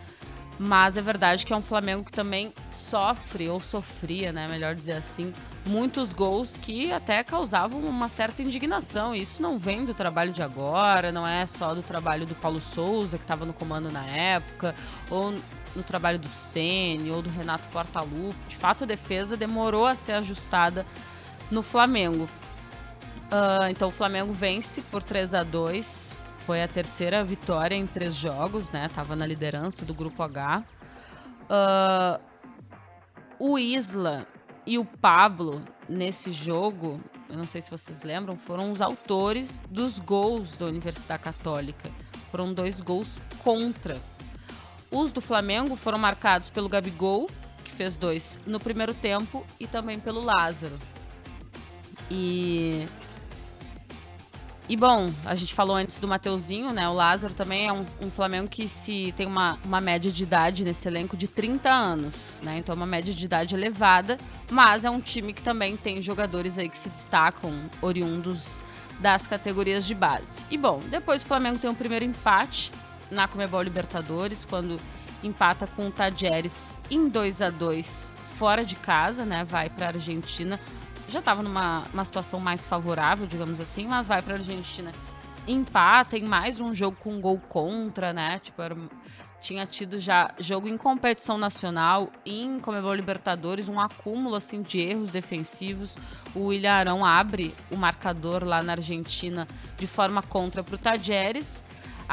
mas 0.59 0.95
é 0.95 1.01
verdade 1.01 1.47
que 1.47 1.51
é 1.51 1.55
um 1.55 1.63
Flamengo 1.63 2.05
que 2.05 2.11
também 2.11 2.53
sofre, 2.69 3.49
ou 3.49 3.59
sofria, 3.59 4.31
né, 4.31 4.47
melhor 4.47 4.75
dizer 4.75 4.91
assim, 4.91 5.33
muitos 5.65 6.13
gols 6.13 6.57
que 6.57 6.93
até 6.93 7.23
causavam 7.23 7.79
uma 7.79 8.07
certa 8.07 8.43
indignação. 8.43 9.15
E 9.15 9.21
isso 9.23 9.41
não 9.41 9.57
vem 9.57 9.83
do 9.83 9.95
trabalho 9.95 10.31
de 10.31 10.43
agora, 10.43 11.11
não 11.11 11.25
é 11.25 11.47
só 11.47 11.73
do 11.73 11.81
trabalho 11.81 12.23
do 12.23 12.35
Paulo 12.35 12.61
Souza, 12.61 13.17
que 13.17 13.23
estava 13.23 13.45
no 13.45 13.53
comando 13.53 13.89
na 13.89 14.05
época, 14.05 14.75
ou 15.09 15.33
no 15.75 15.81
trabalho 15.81 16.19
do 16.19 16.29
Ceni 16.29 17.09
ou 17.09 17.23
do 17.23 17.31
Renato 17.31 17.67
Portaluppi. 17.69 18.37
De 18.47 18.57
fato, 18.57 18.83
a 18.83 18.87
defesa 18.87 19.35
demorou 19.35 19.87
a 19.87 19.95
ser 19.95 20.11
ajustada 20.11 20.85
no 21.49 21.63
Flamengo. 21.63 22.29
Uh, 23.31 23.71
então 23.71 23.87
o 23.87 23.91
Flamengo 23.91 24.33
vence 24.33 24.81
por 24.81 25.01
3 25.01 25.33
a 25.33 25.43
2 25.43 26.20
foi 26.51 26.61
a 26.61 26.67
terceira 26.67 27.23
vitória 27.23 27.75
em 27.75 27.87
três 27.87 28.13
jogos, 28.13 28.71
né? 28.71 28.89
Tava 28.93 29.15
na 29.15 29.25
liderança 29.25 29.85
do 29.85 29.93
grupo 29.93 30.21
H. 30.21 30.65
Uh, 31.49 32.21
o 33.39 33.57
Isla 33.57 34.27
e 34.67 34.77
o 34.77 34.83
Pablo, 34.83 35.63
nesse 35.87 36.29
jogo, 36.29 36.99
eu 37.29 37.37
não 37.37 37.47
sei 37.47 37.61
se 37.61 37.71
vocês 37.71 38.03
lembram, 38.03 38.35
foram 38.35 38.69
os 38.69 38.81
autores 38.81 39.63
dos 39.69 39.97
gols 39.97 40.57
da 40.57 40.65
Universidade 40.65 41.23
Católica. 41.23 41.89
Foram 42.29 42.53
dois 42.53 42.81
gols 42.81 43.21
contra. 43.41 44.01
Os 44.91 45.13
do 45.13 45.21
Flamengo 45.21 45.77
foram 45.77 45.97
marcados 45.97 46.49
pelo 46.49 46.67
Gabigol, 46.67 47.29
que 47.63 47.71
fez 47.71 47.95
dois 47.95 48.37
no 48.45 48.59
primeiro 48.59 48.93
tempo, 48.93 49.47
e 49.57 49.65
também 49.65 50.01
pelo 50.01 50.19
Lázaro. 50.19 50.77
E 52.09 52.85
e 54.69 54.77
bom, 54.77 55.11
a 55.25 55.35
gente 55.35 55.53
falou 55.53 55.75
antes 55.75 55.99
do 55.99 56.07
Mateuzinho, 56.07 56.71
né? 56.71 56.87
O 56.87 56.93
Lázaro 56.93 57.33
também 57.33 57.67
é 57.67 57.73
um, 57.73 57.85
um, 58.01 58.09
Flamengo 58.09 58.47
que 58.47 58.67
se 58.67 59.13
tem 59.17 59.25
uma, 59.25 59.59
uma 59.65 59.81
média 59.81 60.11
de 60.11 60.23
idade 60.23 60.63
nesse 60.63 60.87
elenco 60.87 61.17
de 61.17 61.27
30 61.27 61.69
anos, 61.69 62.39
né? 62.41 62.57
Então 62.57 62.73
é 62.73 62.75
uma 62.75 62.85
média 62.85 63.13
de 63.13 63.25
idade 63.25 63.53
elevada, 63.55 64.17
mas 64.49 64.85
é 64.85 64.89
um 64.89 65.01
time 65.01 65.33
que 65.33 65.41
também 65.41 65.75
tem 65.75 66.01
jogadores 66.01 66.57
aí 66.57 66.69
que 66.69 66.77
se 66.77 66.89
destacam, 66.89 67.53
oriundos 67.81 68.63
das 68.99 69.27
categorias 69.27 69.85
de 69.85 69.95
base. 69.95 70.45
E 70.49 70.57
bom, 70.57 70.81
depois 70.89 71.23
o 71.23 71.25
Flamengo 71.25 71.59
tem 71.59 71.69
um 71.69 71.75
primeiro 71.75 72.05
empate 72.05 72.71
na 73.09 73.27
Comebol 73.27 73.61
Libertadores, 73.61 74.45
quando 74.45 74.79
empata 75.23 75.67
com 75.67 75.87
o 75.87 75.91
Tadjeres 75.91 76.77
em 76.89 77.09
2 77.09 77.41
a 77.41 77.49
2 77.49 78.13
fora 78.37 78.63
de 78.63 78.75
casa, 78.75 79.25
né? 79.25 79.43
Vai 79.43 79.69
para 79.69 79.87
a 79.87 79.89
Argentina 79.89 80.59
já 81.11 81.19
estava 81.19 81.43
numa 81.43 81.83
uma 81.93 82.05
situação 82.05 82.39
mais 82.39 82.65
favorável, 82.65 83.27
digamos 83.27 83.59
assim, 83.59 83.85
mas 83.85 84.07
vai 84.07 84.21
para 84.21 84.35
a 84.35 84.37
Argentina. 84.37 84.91
Empata 85.47 86.17
em 86.17 86.23
mais 86.23 86.61
um 86.61 86.73
jogo 86.73 86.97
com 86.99 87.19
gol 87.19 87.39
contra, 87.49 88.13
né? 88.13 88.39
Tipo, 88.39 88.61
era, 88.61 88.77
tinha 89.41 89.65
tido 89.65 89.99
já 89.99 90.31
jogo 90.39 90.67
em 90.67 90.77
competição 90.77 91.37
nacional, 91.37 92.09
em 92.25 92.59
Comebol 92.59 92.93
Libertadores, 92.93 93.67
um 93.67 93.79
acúmulo 93.79 94.35
assim 94.35 94.61
de 94.61 94.79
erros 94.79 95.11
defensivos. 95.11 95.97
O 96.33 96.45
William 96.45 96.71
Arão 96.71 97.05
abre 97.05 97.53
o 97.69 97.75
marcador 97.75 98.43
lá 98.43 98.63
na 98.63 98.73
Argentina 98.73 99.47
de 99.77 99.87
forma 99.87 100.21
contra 100.21 100.63
para 100.63 100.75
o 100.75 100.77
Tajeres 100.77 101.63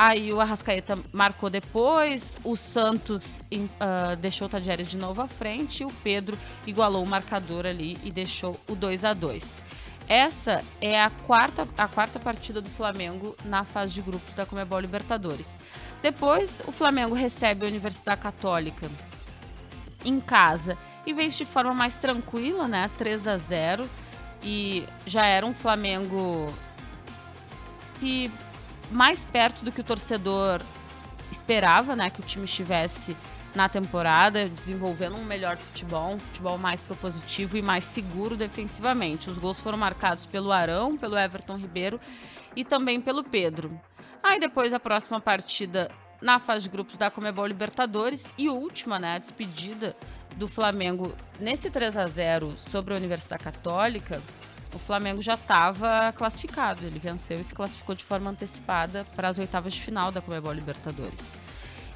Aí 0.00 0.32
o 0.32 0.40
Arrascaeta 0.40 0.96
marcou 1.12 1.50
depois, 1.50 2.38
o 2.44 2.54
Santos 2.54 3.40
uh, 3.52 4.14
deixou 4.20 4.46
o 4.46 4.48
Tadjeres 4.48 4.86
de 4.86 4.96
novo 4.96 5.20
à 5.20 5.26
frente 5.26 5.82
e 5.82 5.84
o 5.86 5.90
Pedro 5.90 6.38
igualou 6.64 7.02
o 7.02 7.06
marcador 7.06 7.66
ali 7.66 7.98
e 8.04 8.12
deixou 8.12 8.60
o 8.68 8.76
2 8.76 9.04
a 9.04 9.12
2 9.12 9.62
essa 10.08 10.64
é 10.80 11.02
a 11.02 11.10
quarta, 11.10 11.68
a 11.76 11.88
quarta 11.88 12.20
partida 12.20 12.62
do 12.62 12.70
Flamengo 12.70 13.36
na 13.44 13.64
fase 13.64 13.92
de 13.92 14.00
grupos 14.00 14.34
da 14.34 14.46
Comebol 14.46 14.78
Libertadores. 14.80 15.58
Depois, 16.00 16.62
o 16.66 16.72
Flamengo 16.72 17.14
recebe 17.14 17.66
a 17.66 17.68
Universidade 17.68 18.22
Católica 18.22 18.88
em 20.04 20.18
casa 20.18 20.78
e 21.04 21.12
vence 21.12 21.38
de 21.38 21.44
forma 21.44 21.74
mais 21.74 21.96
tranquila, 21.96 22.66
né? 22.66 22.88
3 22.96 23.26
a 23.26 23.36
0 23.36 23.90
e 24.42 24.84
já 25.04 25.26
era 25.26 25.44
um 25.44 25.52
Flamengo 25.52 26.54
que 28.00 28.30
mais 28.90 29.24
perto 29.24 29.64
do 29.64 29.72
que 29.72 29.80
o 29.80 29.84
torcedor 29.84 30.60
esperava, 31.30 31.94
né, 31.94 32.10
que 32.10 32.20
o 32.20 32.24
time 32.24 32.44
estivesse 32.44 33.16
na 33.54 33.68
temporada, 33.68 34.48
desenvolvendo 34.48 35.16
um 35.16 35.24
melhor 35.24 35.56
futebol, 35.56 36.14
um 36.14 36.18
futebol 36.18 36.58
mais 36.58 36.82
propositivo 36.82 37.56
e 37.56 37.62
mais 37.62 37.84
seguro 37.84 38.36
defensivamente. 38.36 39.30
Os 39.30 39.38
gols 39.38 39.58
foram 39.58 39.78
marcados 39.78 40.26
pelo 40.26 40.52
Arão, 40.52 40.96
pelo 40.96 41.18
Everton 41.18 41.56
Ribeiro 41.56 42.00
e 42.54 42.64
também 42.64 43.00
pelo 43.00 43.24
Pedro. 43.24 43.78
Aí 44.22 44.38
depois 44.38 44.72
a 44.72 44.80
próxima 44.80 45.20
partida 45.20 45.90
na 46.20 46.38
fase 46.38 46.64
de 46.64 46.68
grupos 46.68 46.96
da 46.96 47.10
Comebol 47.10 47.46
Libertadores 47.46 48.26
e 48.36 48.48
última, 48.48 48.98
né, 48.98 49.14
a 49.14 49.18
despedida 49.18 49.96
do 50.36 50.46
Flamengo 50.46 51.14
nesse 51.40 51.70
3 51.70 51.96
a 51.96 52.06
0 52.06 52.56
sobre 52.56 52.94
a 52.94 52.96
Universidade 52.96 53.42
Católica, 53.42 54.22
o 54.74 54.78
Flamengo 54.78 55.22
já 55.22 55.34
estava 55.34 56.12
classificado. 56.16 56.84
Ele 56.84 56.98
venceu 56.98 57.40
e 57.40 57.44
se 57.44 57.54
classificou 57.54 57.94
de 57.94 58.04
forma 58.04 58.30
antecipada 58.30 59.06
para 59.16 59.28
as 59.28 59.38
oitavas 59.38 59.72
de 59.72 59.80
final 59.80 60.12
da 60.12 60.20
Comebol 60.20 60.52
Libertadores. 60.52 61.34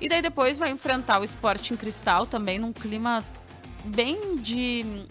E 0.00 0.08
daí 0.08 0.22
depois 0.22 0.58
vai 0.58 0.70
enfrentar 0.70 1.20
o 1.20 1.24
Sporting 1.24 1.76
Cristal 1.76 2.26
também 2.26 2.58
num 2.58 2.72
clima 2.72 3.24
bem 3.84 4.36
de 4.36 5.06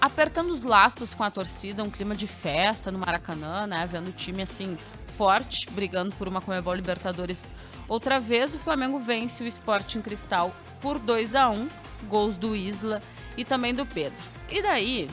apertando 0.00 0.50
os 0.50 0.64
laços 0.64 1.14
com 1.14 1.22
a 1.22 1.30
torcida, 1.30 1.82
um 1.82 1.90
clima 1.90 2.14
de 2.14 2.26
festa 2.26 2.90
no 2.90 2.98
Maracanã, 2.98 3.66
né? 3.66 3.86
Vendo 3.90 4.08
o 4.08 4.12
time 4.12 4.42
assim 4.42 4.76
forte, 5.16 5.70
brigando 5.70 6.14
por 6.16 6.26
uma 6.26 6.40
Comebol 6.40 6.74
Libertadores. 6.74 7.52
Outra 7.88 8.18
vez 8.18 8.54
o 8.54 8.58
Flamengo 8.58 8.98
vence 8.98 9.44
o 9.44 9.46
Sporting 9.46 10.00
Cristal 10.00 10.52
por 10.80 10.98
2 10.98 11.34
a 11.34 11.50
1, 11.50 11.68
gols 12.08 12.36
do 12.36 12.56
Isla 12.56 13.02
e 13.36 13.44
também 13.44 13.74
do 13.74 13.84
Pedro. 13.84 14.18
E 14.50 14.62
daí 14.62 15.08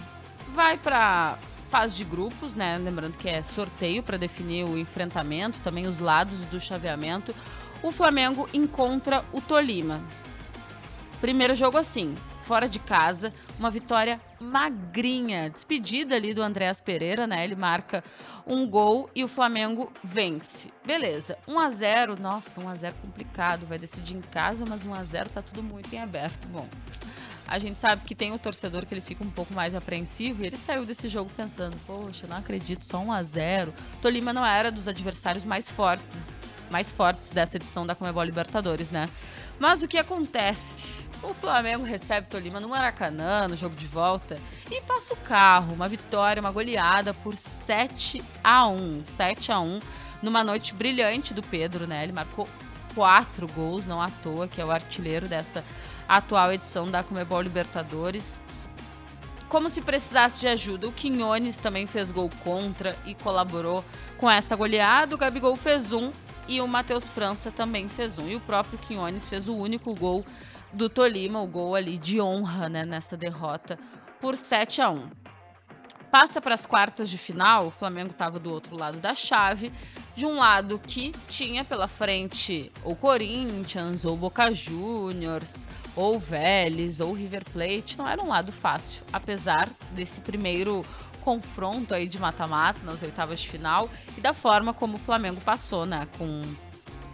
vai 0.59 0.77
para 0.77 1.39
fase 1.69 1.95
de 1.95 2.03
grupos, 2.03 2.53
né? 2.53 2.77
Lembrando 2.77 3.17
que 3.17 3.29
é 3.29 3.41
sorteio 3.41 4.03
para 4.03 4.17
definir 4.17 4.65
o 4.65 4.77
enfrentamento, 4.77 5.61
também 5.61 5.87
os 5.87 5.99
lados 5.99 6.37
do 6.47 6.59
chaveamento 6.59 7.33
o 7.81 7.93
Flamengo 7.93 8.45
encontra 8.53 9.23
o 9.31 9.39
Tolima. 9.39 10.03
Primeiro 11.21 11.55
jogo 11.55 11.77
assim, 11.77 12.13
fora 12.43 12.67
de 12.67 12.77
casa, 12.77 13.33
uma 13.57 13.71
vitória 13.71 14.19
magrinha, 14.37 15.49
despedida 15.49 16.15
ali 16.15 16.33
do 16.33 16.41
Andréas 16.41 16.81
Pereira, 16.81 17.25
né? 17.25 17.41
Ele 17.41 17.55
marca 17.55 18.03
um 18.45 18.67
gol 18.69 19.09
e 19.15 19.23
o 19.23 19.29
Flamengo 19.29 19.93
vence. 20.03 20.73
Beleza, 20.85 21.37
1 21.47 21.57
a 21.57 21.69
0, 21.69 22.19
nossa, 22.19 22.59
1 22.59 22.67
a 22.67 22.75
0 22.75 22.95
complicado, 23.01 23.65
vai 23.65 23.79
decidir 23.79 24.17
em 24.17 24.21
casa, 24.21 24.65
mas 24.67 24.85
1 24.85 24.93
a 24.93 25.05
0 25.05 25.29
tá 25.29 25.41
tudo 25.41 25.63
muito 25.63 25.93
em 25.95 26.01
aberto. 26.01 26.49
Bom, 26.49 26.67
a 27.49 27.57
gente 27.57 27.79
sabe 27.79 28.03
que 28.05 28.13
tem 28.13 28.31
o 28.31 28.37
torcedor 28.37 28.85
que 28.85 28.93
ele 28.93 29.01
fica 29.01 29.23
um 29.23 29.29
pouco 29.29 29.53
mais 29.55 29.73
apreensivo 29.73 30.43
e 30.43 30.47
ele 30.47 30.57
saiu 30.57 30.85
desse 30.85 31.09
jogo 31.09 31.31
pensando, 31.35 31.75
poxa, 31.87 32.27
não 32.27 32.37
acredito, 32.37 32.85
só 32.85 32.99
1 32.99 33.11
a 33.11 33.23
0. 33.23 33.73
Tolima 34.01 34.31
não 34.31 34.45
era 34.45 34.71
dos 34.71 34.87
adversários 34.87 35.43
mais 35.43 35.67
fortes 35.67 36.31
mais 36.69 36.91
fortes 36.91 37.31
dessa 37.31 37.57
edição 37.57 37.83
da 37.83 37.95
Comebol 37.95 38.23
Libertadores, 38.23 38.91
né? 38.91 39.09
Mas 39.59 39.81
o 39.81 39.87
que 39.87 39.97
acontece? 39.97 41.09
O 41.23 41.33
Flamengo 41.33 41.83
recebe 41.83 42.27
Tolima 42.27 42.59
no 42.59 42.69
Maracanã, 42.69 43.47
no 43.47 43.57
jogo 43.57 43.75
de 43.75 43.87
volta, 43.87 44.39
e 44.69 44.79
passa 44.81 45.13
o 45.15 45.17
carro. 45.17 45.73
Uma 45.73 45.89
vitória, 45.89 46.39
uma 46.39 46.51
goleada 46.51 47.11
por 47.11 47.35
7 47.35 48.23
a 48.43 48.67
1 48.67 49.03
7 49.03 49.51
a 49.51 49.59
1 49.59 49.79
numa 50.21 50.43
noite 50.43 50.73
brilhante 50.73 51.33
do 51.33 51.41
Pedro, 51.41 51.87
né? 51.87 52.03
Ele 52.03 52.13
marcou 52.13 52.47
quatro 52.93 53.47
gols, 53.47 53.87
não 53.87 54.01
à 54.01 54.09
toa, 54.09 54.47
que 54.47 54.61
é 54.61 54.65
o 54.65 54.71
artilheiro 54.71 55.27
dessa 55.27 55.63
atual 56.09 56.51
edição 56.51 56.89
da 56.89 57.03
Comebol 57.03 57.41
Libertadores. 57.41 58.41
Como 59.47 59.69
se 59.69 59.81
precisasse 59.81 60.39
de 60.39 60.47
ajuda, 60.47 60.87
o 60.87 60.91
Quinones 60.91 61.57
também 61.57 61.85
fez 61.85 62.11
gol 62.11 62.29
contra 62.43 62.97
e 63.05 63.13
colaborou 63.13 63.85
com 64.17 64.29
essa 64.29 64.55
goleada. 64.55 65.15
O 65.15 65.17
Gabigol 65.17 65.55
fez 65.55 65.93
um 65.93 66.11
e 66.47 66.59
o 66.59 66.67
Matheus 66.67 67.07
França 67.07 67.51
também 67.51 67.87
fez 67.87 68.17
um. 68.17 68.27
E 68.27 68.35
o 68.35 68.39
próprio 68.39 68.79
Quinones 68.79 69.27
fez 69.27 69.47
o 69.47 69.55
único 69.55 69.93
gol 69.93 70.25
do 70.73 70.89
Tolima, 70.89 71.41
o 71.41 71.47
gol 71.47 71.75
ali 71.75 71.97
de 71.97 72.19
honra 72.19 72.67
né, 72.67 72.85
nessa 72.85 73.15
derrota 73.15 73.79
por 74.19 74.35
7 74.35 74.81
a 74.81 74.89
1 74.89 75.18
passa 76.09 76.41
para 76.41 76.55
as 76.55 76.65
quartas 76.65 77.09
de 77.09 77.17
final, 77.17 77.67
o 77.67 77.71
Flamengo 77.71 78.11
estava 78.11 78.39
do 78.39 78.51
outro 78.51 78.75
lado 78.75 78.99
da 78.99 79.13
chave, 79.13 79.71
de 80.15 80.25
um 80.25 80.37
lado 80.37 80.79
que 80.79 81.13
tinha 81.27 81.63
pela 81.63 81.87
frente 81.87 82.71
ou 82.83 82.95
Corinthians, 82.95 84.05
ou 84.05 84.17
Boca 84.17 84.51
Juniors, 84.53 85.67
ou 85.95 86.19
Vélez, 86.19 86.99
ou 86.99 87.13
River 87.13 87.43
Plate, 87.51 87.97
não 87.97 88.07
era 88.07 88.23
um 88.23 88.27
lado 88.27 88.51
fácil, 88.51 89.03
apesar 89.13 89.69
desse 89.91 90.21
primeiro 90.21 90.83
confronto 91.21 91.93
aí 91.93 92.07
de 92.07 92.17
mata-mata 92.17 92.79
nas 92.83 93.03
oitavas 93.03 93.39
de 93.39 93.49
final 93.49 93.89
e 94.17 94.21
da 94.21 94.33
forma 94.33 94.73
como 94.73 94.95
o 94.95 94.99
Flamengo 94.99 95.39
passou, 95.41 95.85
né? 95.85 96.07
Com 96.17 96.41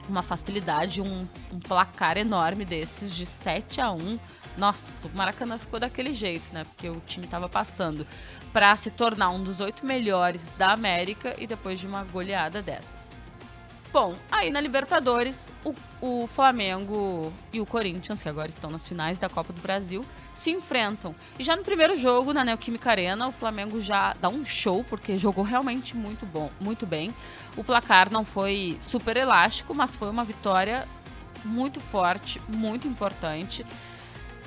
uma 0.07 0.21
facilidade, 0.21 1.01
um, 1.01 1.27
um 1.51 1.59
placar 1.59 2.17
enorme 2.17 2.63
desses 2.63 3.15
de 3.15 3.25
7 3.25 3.81
a 3.81 3.91
1 3.91 4.19
nossa, 4.57 5.07
o 5.07 5.11
Maracanã 5.15 5.57
ficou 5.57 5.79
daquele 5.79 6.13
jeito, 6.13 6.45
né? 6.53 6.63
Porque 6.63 6.89
o 6.89 7.01
time 7.05 7.25
estava 7.25 7.49
passando 7.49 8.07
para 8.53 8.75
se 8.75 8.89
tornar 8.89 9.29
um 9.29 9.43
dos 9.43 9.59
oito 9.59 9.85
melhores 9.85 10.53
da 10.53 10.71
América 10.71 11.35
e 11.37 11.45
depois 11.45 11.79
de 11.79 11.85
uma 11.85 12.03
goleada 12.03 12.61
dessas. 12.61 13.05
Bom, 13.91 14.15
aí 14.29 14.49
na 14.49 14.59
Libertadores, 14.59 15.49
o, 15.63 15.73
o 16.01 16.27
Flamengo 16.27 17.31
e 17.53 17.61
o 17.61 17.65
Corinthians, 17.65 18.21
que 18.21 18.27
agora 18.27 18.49
estão 18.49 18.69
nas 18.69 18.85
finais 18.85 19.17
da 19.17 19.29
Copa 19.29 19.53
do 19.53 19.61
Brasil, 19.61 20.05
se 20.33 20.51
enfrentam. 20.51 21.15
E 21.39 21.43
já 21.43 21.55
no 21.55 21.63
primeiro 21.63 21.95
jogo, 21.95 22.33
na 22.33 22.43
Neoquímica 22.43 22.91
Arena, 22.91 23.25
o 23.27 23.31
Flamengo 23.31 23.79
já 23.79 24.13
dá 24.19 24.27
um 24.27 24.43
show, 24.43 24.83
porque 24.83 25.17
jogou 25.17 25.45
realmente 25.45 25.95
muito 25.95 26.25
bom, 26.25 26.51
muito 26.59 26.85
bem. 26.85 27.15
O 27.55 27.63
placar 27.63 28.11
não 28.11 28.25
foi 28.25 28.77
super 28.81 29.15
elástico, 29.15 29.73
mas 29.73 29.95
foi 29.95 30.09
uma 30.09 30.25
vitória 30.25 30.85
muito 31.45 31.79
forte, 31.79 32.41
muito 32.49 32.87
importante. 32.87 33.65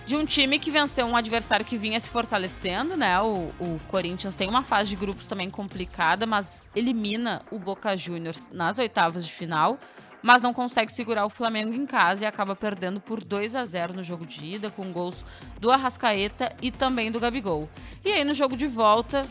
De 0.08 0.16
um 0.16 0.24
time 0.24 0.58
que 0.58 0.70
venceu 0.70 1.04
um 1.04 1.14
adversário 1.14 1.66
que 1.66 1.76
vinha 1.76 2.00
se 2.00 2.08
fortalecendo, 2.08 2.96
né? 2.96 3.20
O, 3.20 3.52
o 3.60 3.78
Corinthians 3.88 4.34
tem 4.34 4.48
uma 4.48 4.62
fase 4.62 4.88
de 4.88 4.96
grupos 4.96 5.26
também 5.26 5.50
complicada, 5.50 6.24
mas 6.24 6.66
elimina 6.74 7.42
o 7.50 7.58
Boca 7.58 7.94
Juniors 7.94 8.48
nas 8.50 8.78
oitavas 8.78 9.26
de 9.26 9.30
final 9.30 9.78
mas 10.20 10.42
não 10.42 10.52
consegue 10.52 10.90
segurar 10.90 11.24
o 11.24 11.30
Flamengo 11.30 11.72
em 11.72 11.86
casa 11.86 12.24
e 12.24 12.26
acaba 12.26 12.56
perdendo 12.56 13.00
por 13.00 13.22
2 13.22 13.54
a 13.54 13.64
0 13.64 13.94
no 13.94 14.02
jogo 14.02 14.26
de 14.26 14.44
ida, 14.44 14.68
com 14.68 14.90
gols 14.90 15.24
do 15.60 15.70
Arrascaeta 15.70 16.52
e 16.60 16.72
também 16.72 17.12
do 17.12 17.20
Gabigol. 17.20 17.68
E 18.04 18.10
aí 18.10 18.24
no 18.24 18.34
jogo 18.34 18.56
de 18.56 18.66
volta, 18.66 19.24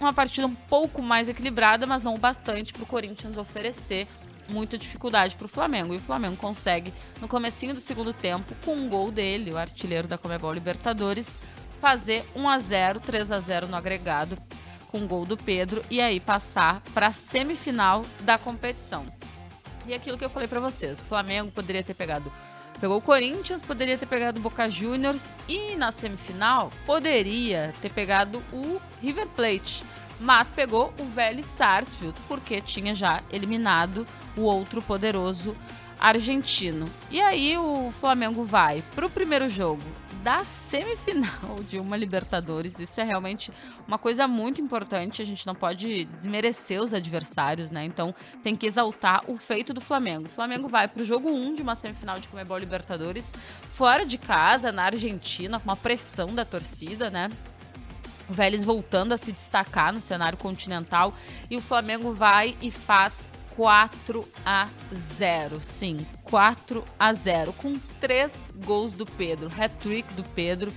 uma 0.00 0.14
partida 0.14 0.46
um 0.46 0.54
pouco 0.54 1.02
mais 1.02 1.28
equilibrada, 1.28 1.86
mas 1.86 2.02
não 2.02 2.14
o 2.14 2.18
bastante 2.18 2.72
para 2.72 2.82
o 2.82 2.86
Corinthians 2.86 3.36
oferecer 3.36 4.08
muita 4.48 4.78
dificuldade 4.78 5.34
para 5.36 5.46
o 5.46 5.48
Flamengo. 5.48 5.94
E 5.94 5.98
o 5.98 6.00
Flamengo 6.00 6.36
consegue, 6.36 6.92
no 7.20 7.28
comecinho 7.28 7.74
do 7.74 7.80
segundo 7.80 8.12
tempo, 8.12 8.54
com 8.64 8.74
um 8.74 8.88
gol 8.88 9.10
dele, 9.10 9.52
o 9.52 9.58
artilheiro 9.58 10.08
da 10.08 10.18
Comebol 10.18 10.52
Libertadores, 10.52 11.38
fazer 11.80 12.24
1 12.34 12.48
a 12.48 12.58
0 12.58 13.00
3 13.00 13.32
a 13.32 13.40
0 13.40 13.68
no 13.68 13.76
agregado, 13.76 14.38
com 14.88 15.04
o 15.04 15.06
gol 15.06 15.24
do 15.24 15.36
Pedro, 15.36 15.84
e 15.90 16.00
aí 16.00 16.20
passar 16.20 16.80
para 16.94 17.08
a 17.08 17.12
semifinal 17.12 18.04
da 18.20 18.38
competição. 18.38 19.06
E 19.86 19.94
aquilo 19.94 20.18
que 20.18 20.24
eu 20.24 20.30
falei 20.30 20.48
para 20.48 20.60
vocês, 20.60 21.00
o 21.00 21.04
Flamengo 21.04 21.50
poderia 21.50 21.82
ter 21.82 21.94
pegado 21.94 22.32
pegou 22.80 22.98
o 22.98 23.02
Corinthians, 23.02 23.62
poderia 23.62 23.96
ter 23.96 24.06
pegado 24.06 24.38
o 24.38 24.42
Boca 24.42 24.68
Juniors 24.68 25.36
e 25.48 25.74
na 25.76 25.90
semifinal 25.90 26.70
poderia 26.84 27.72
ter 27.80 27.90
pegado 27.90 28.42
o 28.52 28.80
River 29.00 29.26
Plate, 29.28 29.84
mas 30.20 30.50
pegou 30.50 30.92
o 30.98 31.04
Vélez 31.04 31.46
Sarsfield 31.46 32.18
porque 32.28 32.60
tinha 32.60 32.94
já 32.94 33.22
eliminado 33.30 34.06
o 34.36 34.42
outro 34.42 34.80
poderoso 34.82 35.56
argentino. 35.98 36.86
E 37.10 37.20
aí 37.20 37.56
o 37.56 37.92
Flamengo 38.00 38.44
vai 38.44 38.82
para 38.94 39.06
o 39.06 39.10
primeiro 39.10 39.48
jogo 39.48 39.82
da 40.26 40.44
semifinal 40.44 41.62
de 41.70 41.78
uma 41.78 41.96
Libertadores. 41.96 42.80
Isso 42.80 43.00
é 43.00 43.04
realmente 43.04 43.52
uma 43.86 43.96
coisa 43.96 44.26
muito 44.26 44.60
importante. 44.60 45.22
A 45.22 45.24
gente 45.24 45.46
não 45.46 45.54
pode 45.54 46.04
desmerecer 46.06 46.82
os 46.82 46.92
adversários, 46.92 47.70
né? 47.70 47.84
Então 47.84 48.12
tem 48.42 48.56
que 48.56 48.66
exaltar 48.66 49.22
o 49.30 49.36
feito 49.36 49.72
do 49.72 49.80
Flamengo. 49.80 50.26
O 50.26 50.30
Flamengo 50.30 50.68
vai 50.68 50.88
para 50.88 51.00
o 51.00 51.04
jogo 51.04 51.30
1 51.30 51.54
de 51.54 51.62
uma 51.62 51.76
semifinal 51.76 52.18
de 52.18 52.26
Comebol 52.26 52.58
Libertadores, 52.58 53.32
fora 53.70 54.04
de 54.04 54.18
casa, 54.18 54.72
na 54.72 54.82
Argentina, 54.86 55.60
com 55.60 55.68
uma 55.68 55.76
pressão 55.76 56.34
da 56.34 56.44
torcida, 56.44 57.08
né? 57.08 57.30
O 58.28 58.32
Vélez 58.32 58.64
voltando 58.64 59.12
a 59.12 59.16
se 59.16 59.32
destacar 59.32 59.92
no 59.92 60.00
cenário 60.00 60.38
continental 60.38 61.14
e 61.50 61.56
o 61.56 61.60
Flamengo 61.62 62.12
vai 62.12 62.56
e 62.60 62.70
faz 62.70 63.28
4 63.56 64.28
a 64.44 64.68
0. 64.94 65.60
Sim, 65.60 66.06
4 66.24 66.84
a 66.98 67.12
0 67.12 67.52
com 67.54 67.78
três 68.00 68.50
gols 68.64 68.92
do 68.92 69.06
Pedro, 69.06 69.50
hat-trick 69.58 70.12
do 70.14 70.22
Pedro. 70.22 70.72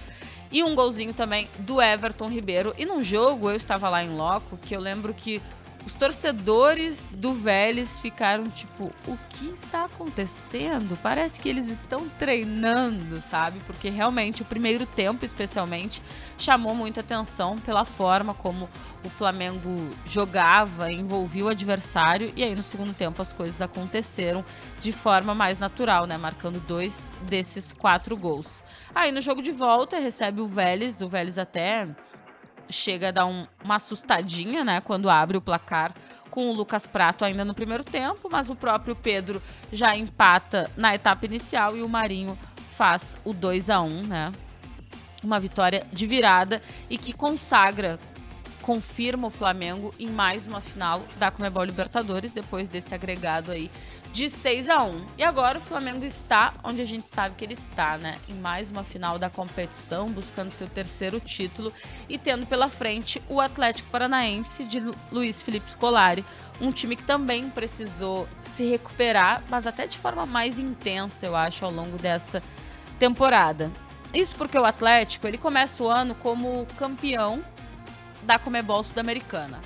E 0.51 0.63
um 0.63 0.73
golzinho 0.73 1.13
também 1.13 1.47
do 1.59 1.79
Everton 1.79 2.27
Ribeiro. 2.27 2.73
E 2.75 2.83
num 2.83 3.03
jogo, 3.03 3.51
eu 3.51 3.55
estava 3.55 3.87
lá 3.87 4.03
em 4.03 4.09
loco, 4.09 4.57
que 4.57 4.75
eu 4.75 4.79
lembro 4.79 5.13
que 5.13 5.39
os 5.85 5.93
torcedores 5.93 7.15
do 7.17 7.33
Vélez 7.33 7.99
ficaram 7.99 8.43
tipo, 8.45 8.91
o 9.07 9.17
que 9.29 9.47
está 9.47 9.85
acontecendo? 9.85 10.97
Parece 11.01 11.39
que 11.39 11.49
eles 11.49 11.67
estão 11.67 12.07
treinando, 12.09 13.21
sabe? 13.21 13.59
Porque 13.65 13.89
realmente 13.89 14.41
o 14.41 14.45
primeiro 14.45 14.85
tempo, 14.85 15.25
especialmente, 15.25 16.01
chamou 16.37 16.75
muita 16.75 16.99
atenção 16.99 17.57
pela 17.57 17.85
forma 17.85 18.33
como 18.33 18.69
o 19.03 19.09
Flamengo 19.09 19.89
jogava, 20.05 20.91
envolvia 20.91 21.45
o 21.45 21.49
adversário 21.49 22.31
e 22.35 22.43
aí 22.43 22.53
no 22.53 22.63
segundo 22.63 22.93
tempo 22.93 23.21
as 23.21 23.31
coisas 23.31 23.61
aconteceram 23.61 24.43
de 24.81 24.91
forma 24.91 25.33
mais 25.33 25.57
natural, 25.57 26.05
né? 26.05 26.17
Marcando 26.17 26.59
dois 26.59 27.13
desses 27.23 27.71
quatro 27.71 28.15
gols. 28.17 28.63
Aí 28.93 29.11
no 29.11 29.21
jogo 29.21 29.41
de 29.41 29.51
volta 29.51 29.97
recebe 29.97 30.41
o 30.41 30.47
Vélez, 30.47 31.01
o 31.01 31.07
Vélez 31.07 31.37
até 31.37 31.87
chega 32.69 33.09
a 33.09 33.11
dar 33.11 33.25
um, 33.25 33.45
uma 33.63 33.75
assustadinha, 33.75 34.63
né, 34.63 34.81
quando 34.81 35.09
abre 35.09 35.37
o 35.37 35.41
placar 35.41 35.93
com 36.29 36.49
o 36.49 36.53
Lucas 36.53 36.85
Prato 36.85 37.25
ainda 37.25 37.43
no 37.43 37.53
primeiro 37.53 37.83
tempo, 37.83 38.29
mas 38.31 38.49
o 38.49 38.55
próprio 38.55 38.95
Pedro 38.95 39.41
já 39.71 39.95
empata 39.95 40.69
na 40.77 40.93
etapa 40.93 41.25
inicial 41.25 41.75
e 41.75 41.81
o 41.81 41.89
Marinho 41.89 42.37
faz 42.71 43.17
o 43.25 43.33
2 43.33 43.69
a 43.69 43.81
1, 43.81 44.03
né? 44.03 44.31
Uma 45.23 45.39
vitória 45.39 45.85
de 45.91 46.07
virada 46.07 46.61
e 46.89 46.97
que 46.97 47.11
consagra 47.11 47.99
confirma 48.69 49.29
o 49.29 49.31
Flamengo 49.31 49.91
em 49.97 50.07
mais 50.07 50.45
uma 50.45 50.61
final 50.61 51.01
da 51.17 51.31
Comebol 51.31 51.63
Libertadores, 51.63 52.31
depois 52.31 52.69
desse 52.69 52.93
agregado 52.93 53.49
aí 53.49 53.71
de 54.13 54.29
6 54.29 54.69
a 54.69 54.83
1 54.83 55.05
E 55.17 55.23
agora 55.23 55.57
o 55.57 55.61
Flamengo 55.61 56.05
está 56.05 56.53
onde 56.63 56.79
a 56.79 56.85
gente 56.85 57.09
sabe 57.09 57.33
que 57.33 57.43
ele 57.43 57.53
está, 57.53 57.97
né? 57.97 58.19
Em 58.27 58.35
mais 58.35 58.69
uma 58.69 58.83
final 58.83 59.17
da 59.17 59.27
competição, 59.27 60.11
buscando 60.11 60.51
seu 60.51 60.67
terceiro 60.67 61.19
título 61.19 61.73
e 62.07 62.15
tendo 62.19 62.45
pela 62.45 62.69
frente 62.69 63.19
o 63.27 63.41
Atlético 63.41 63.89
Paranaense 63.89 64.63
de 64.63 64.79
Luiz 65.11 65.41
Felipe 65.41 65.71
Scolari, 65.71 66.23
um 66.61 66.71
time 66.71 66.95
que 66.95 67.03
também 67.03 67.49
precisou 67.49 68.27
se 68.43 68.69
recuperar, 68.69 69.41
mas 69.49 69.65
até 69.65 69.87
de 69.87 69.97
forma 69.97 70.27
mais 70.27 70.59
intensa, 70.59 71.25
eu 71.25 71.35
acho, 71.35 71.65
ao 71.65 71.71
longo 71.71 71.97
dessa 71.97 72.43
temporada. 72.99 73.71
Isso 74.13 74.35
porque 74.35 74.59
o 74.59 74.65
Atlético, 74.65 75.25
ele 75.25 75.39
começa 75.39 75.83
o 75.83 75.89
ano 75.89 76.13
como 76.13 76.67
campeão 76.77 77.43
da 78.29 78.37
Comebol 78.37 78.83
Sul-Americana. 78.83 79.59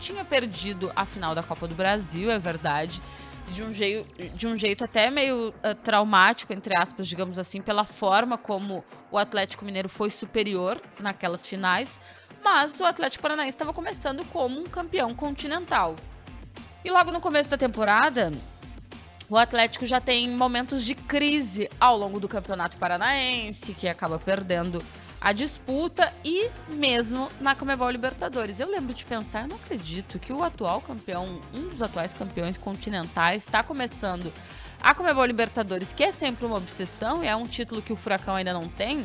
Tinha 0.00 0.24
perdido 0.24 0.90
a 0.96 1.04
final 1.04 1.34
da 1.34 1.42
Copa 1.42 1.68
do 1.68 1.74
Brasil, 1.74 2.30
é 2.30 2.38
verdade, 2.38 3.02
de 3.48 3.62
um, 3.62 3.74
jeito, 3.74 4.28
de 4.34 4.46
um 4.46 4.56
jeito 4.56 4.82
até 4.82 5.10
meio 5.10 5.50
uh, 5.50 5.74
traumático, 5.84 6.50
entre 6.50 6.74
aspas, 6.74 7.06
digamos 7.06 7.38
assim, 7.38 7.60
pela 7.60 7.84
forma 7.84 8.38
como 8.38 8.82
o 9.10 9.18
Atlético 9.18 9.66
Mineiro 9.66 9.90
foi 9.90 10.08
superior 10.08 10.80
naquelas 10.98 11.46
finais, 11.46 12.00
mas 12.42 12.80
o 12.80 12.84
Atlético 12.84 13.20
Paranaense 13.20 13.50
estava 13.50 13.74
começando 13.74 14.24
como 14.32 14.60
um 14.60 14.64
campeão 14.64 15.14
continental. 15.14 15.94
E 16.82 16.90
logo 16.90 17.12
no 17.12 17.20
começo 17.20 17.50
da 17.50 17.58
temporada, 17.58 18.32
o 19.28 19.36
Atlético 19.36 19.84
já 19.84 20.00
tem 20.00 20.30
momentos 20.30 20.86
de 20.86 20.94
crise 20.94 21.68
ao 21.78 21.98
longo 21.98 22.18
do 22.18 22.28
Campeonato 22.28 22.78
Paranaense, 22.78 23.74
que 23.74 23.86
acaba 23.86 24.18
perdendo 24.18 24.82
a 25.26 25.32
disputa 25.32 26.12
e 26.24 26.48
mesmo 26.68 27.28
na 27.40 27.52
Comebol 27.56 27.90
Libertadores. 27.90 28.60
Eu 28.60 28.70
lembro 28.70 28.94
de 28.94 29.04
pensar, 29.04 29.42
eu 29.42 29.48
não 29.48 29.56
acredito 29.56 30.20
que 30.20 30.32
o 30.32 30.44
atual 30.44 30.80
campeão, 30.80 31.40
um 31.52 31.68
dos 31.68 31.82
atuais 31.82 32.12
campeões 32.12 32.56
continentais, 32.56 33.42
está 33.42 33.60
começando 33.60 34.32
a 34.80 34.94
Comebol 34.94 35.24
Libertadores, 35.24 35.92
que 35.92 36.04
é 36.04 36.12
sempre 36.12 36.46
uma 36.46 36.56
obsessão 36.56 37.24
e 37.24 37.26
é 37.26 37.34
um 37.34 37.44
título 37.44 37.82
que 37.82 37.92
o 37.92 37.96
Furacão 37.96 38.36
ainda 38.36 38.52
não 38.52 38.68
tem, 38.68 39.04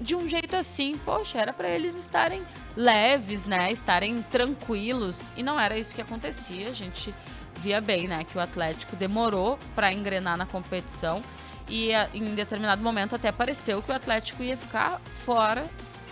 de 0.00 0.14
um 0.14 0.28
jeito 0.28 0.54
assim, 0.54 0.96
poxa, 1.04 1.40
era 1.40 1.52
para 1.52 1.68
eles 1.68 1.96
estarem 1.96 2.44
leves, 2.76 3.44
né, 3.44 3.72
estarem 3.72 4.22
tranquilos 4.22 5.18
e 5.36 5.42
não 5.42 5.58
era 5.58 5.76
isso 5.76 5.92
que 5.92 6.00
acontecia. 6.00 6.68
A 6.68 6.74
gente 6.74 7.12
via 7.56 7.80
bem, 7.80 8.06
né, 8.06 8.22
que 8.22 8.38
o 8.38 8.40
Atlético 8.40 8.94
demorou 8.94 9.58
para 9.74 9.92
engrenar 9.92 10.36
na 10.36 10.46
competição 10.46 11.20
e 11.68 11.90
em 12.14 12.34
determinado 12.34 12.82
momento 12.82 13.16
até 13.16 13.32
pareceu 13.32 13.82
que 13.82 13.90
o 13.90 13.94
Atlético 13.94 14.42
ia 14.42 14.56
ficar 14.56 15.00
fora 15.16 15.68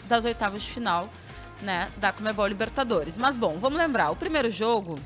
das 0.09 0.25
oitavas 0.25 0.63
de 0.63 0.71
final 0.71 1.09
né, 1.63 1.91
da 1.97 2.13
Comebol 2.13 2.47
Libertadores. 2.47 3.17
Mas 3.17 3.37
bom, 3.37 3.59
vamos 3.59 3.79
lembrar, 3.79 4.11
o 4.11 4.17
primeiro 4.17 4.51
jogo 4.51 4.99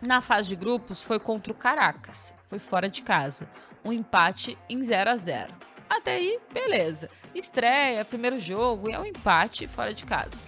na 0.00 0.20
fase 0.20 0.48
de 0.48 0.56
grupos 0.56 1.02
foi 1.02 1.18
contra 1.18 1.52
o 1.52 1.56
Caracas, 1.56 2.34
foi 2.48 2.58
fora 2.58 2.88
de 2.88 3.02
casa, 3.02 3.48
um 3.84 3.92
empate 3.92 4.58
em 4.68 4.82
0 4.82 5.10
a 5.10 5.16
0. 5.16 5.54
Até 5.88 6.14
aí, 6.14 6.40
beleza. 6.52 7.10
Estreia, 7.34 8.04
primeiro 8.04 8.38
jogo, 8.38 8.88
é 8.88 8.98
um 8.98 9.04
empate 9.04 9.66
fora 9.66 9.92
de 9.92 10.04
casa. 10.04 10.40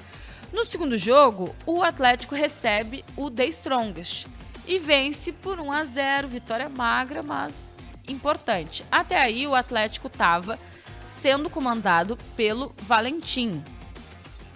No 0.53 0.65
segundo 0.65 0.97
jogo, 0.97 1.55
o 1.67 1.83
Atlético 1.83 2.35
recebe 2.35 3.05
o 3.17 3.31
The 3.31 3.47
Strongest 3.47 4.27
e 4.67 4.79
vence 4.79 5.33
por 5.33 5.61
1 5.61 5.73
a 5.73 5.85
0, 5.85 6.29
vitória 6.29 6.69
magra, 6.69 7.23
mas 7.23 7.67
importante. 8.09 8.85
Até 8.91 9.21
aí, 9.21 9.47
o 9.47 9.55
Atlético 9.55 10.09
estava 10.09 10.59
sendo 11.05 11.49
comandado 11.49 12.19
pelo 12.37 12.75
Valentim. 12.83 13.63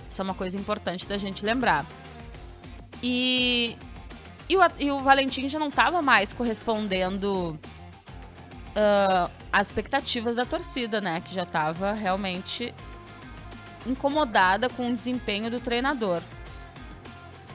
Isso 0.08 0.20
é 0.20 0.24
uma 0.24 0.34
coisa 0.34 0.56
importante 0.56 1.06
da 1.06 1.16
gente 1.16 1.44
lembrar. 1.44 1.86
E, 3.02 3.76
e, 4.48 4.56
o, 4.56 4.60
e 4.78 4.90
o 4.90 5.00
Valentim 5.00 5.48
já 5.48 5.58
não 5.58 5.68
estava 5.68 6.02
mais 6.02 6.32
correspondendo 6.32 7.58
uh, 8.70 9.30
às 9.52 9.68
expectativas 9.68 10.36
da 10.36 10.44
torcida, 10.44 11.00
né? 11.00 11.20
Que 11.20 11.34
já 11.34 11.44
estava 11.44 11.92
realmente 11.92 12.74
incomodada 13.86 14.68
com 14.68 14.90
o 14.90 14.94
desempenho 14.94 15.50
do 15.50 15.60
treinador. 15.60 16.22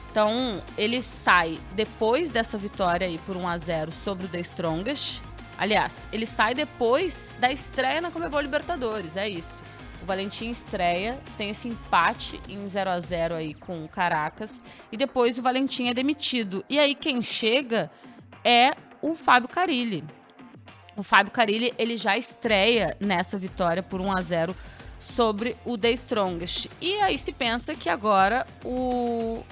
Então, 0.09 0.61
ele 0.77 1.01
sai 1.01 1.59
depois 1.73 2.29
dessa 2.29 2.57
vitória 2.57 3.07
aí 3.07 3.17
por 3.25 3.35
1 3.35 3.47
a 3.47 3.57
0 3.57 3.91
sobre 3.91 4.27
o 4.27 4.29
The 4.29 4.39
Strongest 4.41 5.23
Aliás, 5.57 6.07
ele 6.11 6.25
sai 6.25 6.53
depois 6.53 7.35
da 7.39 7.51
estreia 7.51 8.01
na 8.01 8.11
Comebol 8.11 8.41
Libertadores, 8.41 9.15
é 9.15 9.29
isso. 9.29 9.63
O 10.01 10.05
Valentim 10.05 10.49
estreia, 10.49 11.17
tem 11.37 11.49
esse 11.49 11.67
empate 11.67 12.39
em 12.49 12.67
0 12.67 12.89
a 12.89 12.99
0 12.99 13.35
aí 13.35 13.53
com 13.53 13.85
o 13.85 13.87
Caracas 13.87 14.61
e 14.91 14.97
depois 14.97 15.37
o 15.37 15.41
Valentim 15.41 15.87
é 15.87 15.93
demitido. 15.93 16.65
E 16.69 16.77
aí 16.77 16.93
quem 16.93 17.21
chega 17.21 17.89
é 18.43 18.75
o 19.01 19.15
Fábio 19.15 19.47
Carilli. 19.47 20.03
O 20.97 21.03
Fábio 21.03 21.31
Carilli, 21.31 21.73
ele 21.77 21.95
já 21.95 22.17
estreia 22.17 22.97
nessa 22.99 23.37
vitória 23.37 23.81
por 23.81 24.01
1 24.01 24.17
a 24.17 24.21
0 24.21 24.55
sobre 24.99 25.55
o 25.65 25.77
The 25.77 25.91
Strongest. 25.91 26.69
E 26.81 26.95
aí 27.01 27.17
se 27.17 27.31
pensa 27.31 27.73
que 27.73 27.89
agora 27.89 28.45
o 28.63 29.43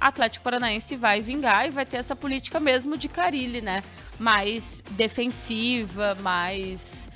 Atlético 0.00 0.44
Paranaense 0.44 0.96
vai 0.96 1.20
vingar 1.20 1.66
e 1.66 1.70
vai 1.70 1.84
ter 1.84 1.98
essa 1.98 2.16
política 2.16 2.58
mesmo 2.58 2.96
de 2.96 3.08
Carilli, 3.08 3.60
né? 3.60 3.82
mais 4.20 4.84
defensiva, 4.90 6.14
mais 6.16 7.08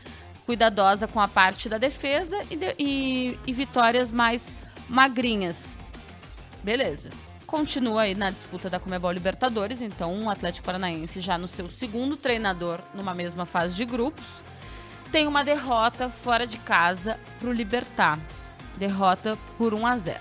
cuidadosa 0.46 1.06
com 1.06 1.20
a 1.20 1.28
parte 1.28 1.68
da 1.68 1.76
defesa 1.76 2.42
e, 2.50 2.56
de, 2.56 2.74
e, 2.78 3.38
e 3.46 3.52
vitórias 3.52 4.10
mais 4.10 4.56
magrinhas. 4.88 5.78
Beleza. 6.62 7.10
Continua 7.46 8.02
aí 8.02 8.14
na 8.14 8.30
disputa 8.30 8.70
da 8.70 8.80
Comebol 8.80 9.12
Libertadores, 9.12 9.82
então 9.82 10.12
o 10.12 10.22
um 10.22 10.30
Atlético 10.30 10.64
Paranaense 10.64 11.20
já 11.20 11.36
no 11.36 11.46
seu 11.46 11.68
segundo 11.68 12.16
treinador 12.16 12.80
numa 12.94 13.14
mesma 13.14 13.44
fase 13.44 13.76
de 13.76 13.84
grupos, 13.84 14.24
tem 15.12 15.26
uma 15.26 15.44
derrota 15.44 16.08
fora 16.08 16.46
de 16.46 16.58
casa 16.58 17.20
para 17.38 17.48
o 17.48 17.52
Libertar. 17.52 18.18
Derrota 18.78 19.38
por 19.56 19.72
1 19.72 19.86
a 19.86 19.96
0. 19.96 20.20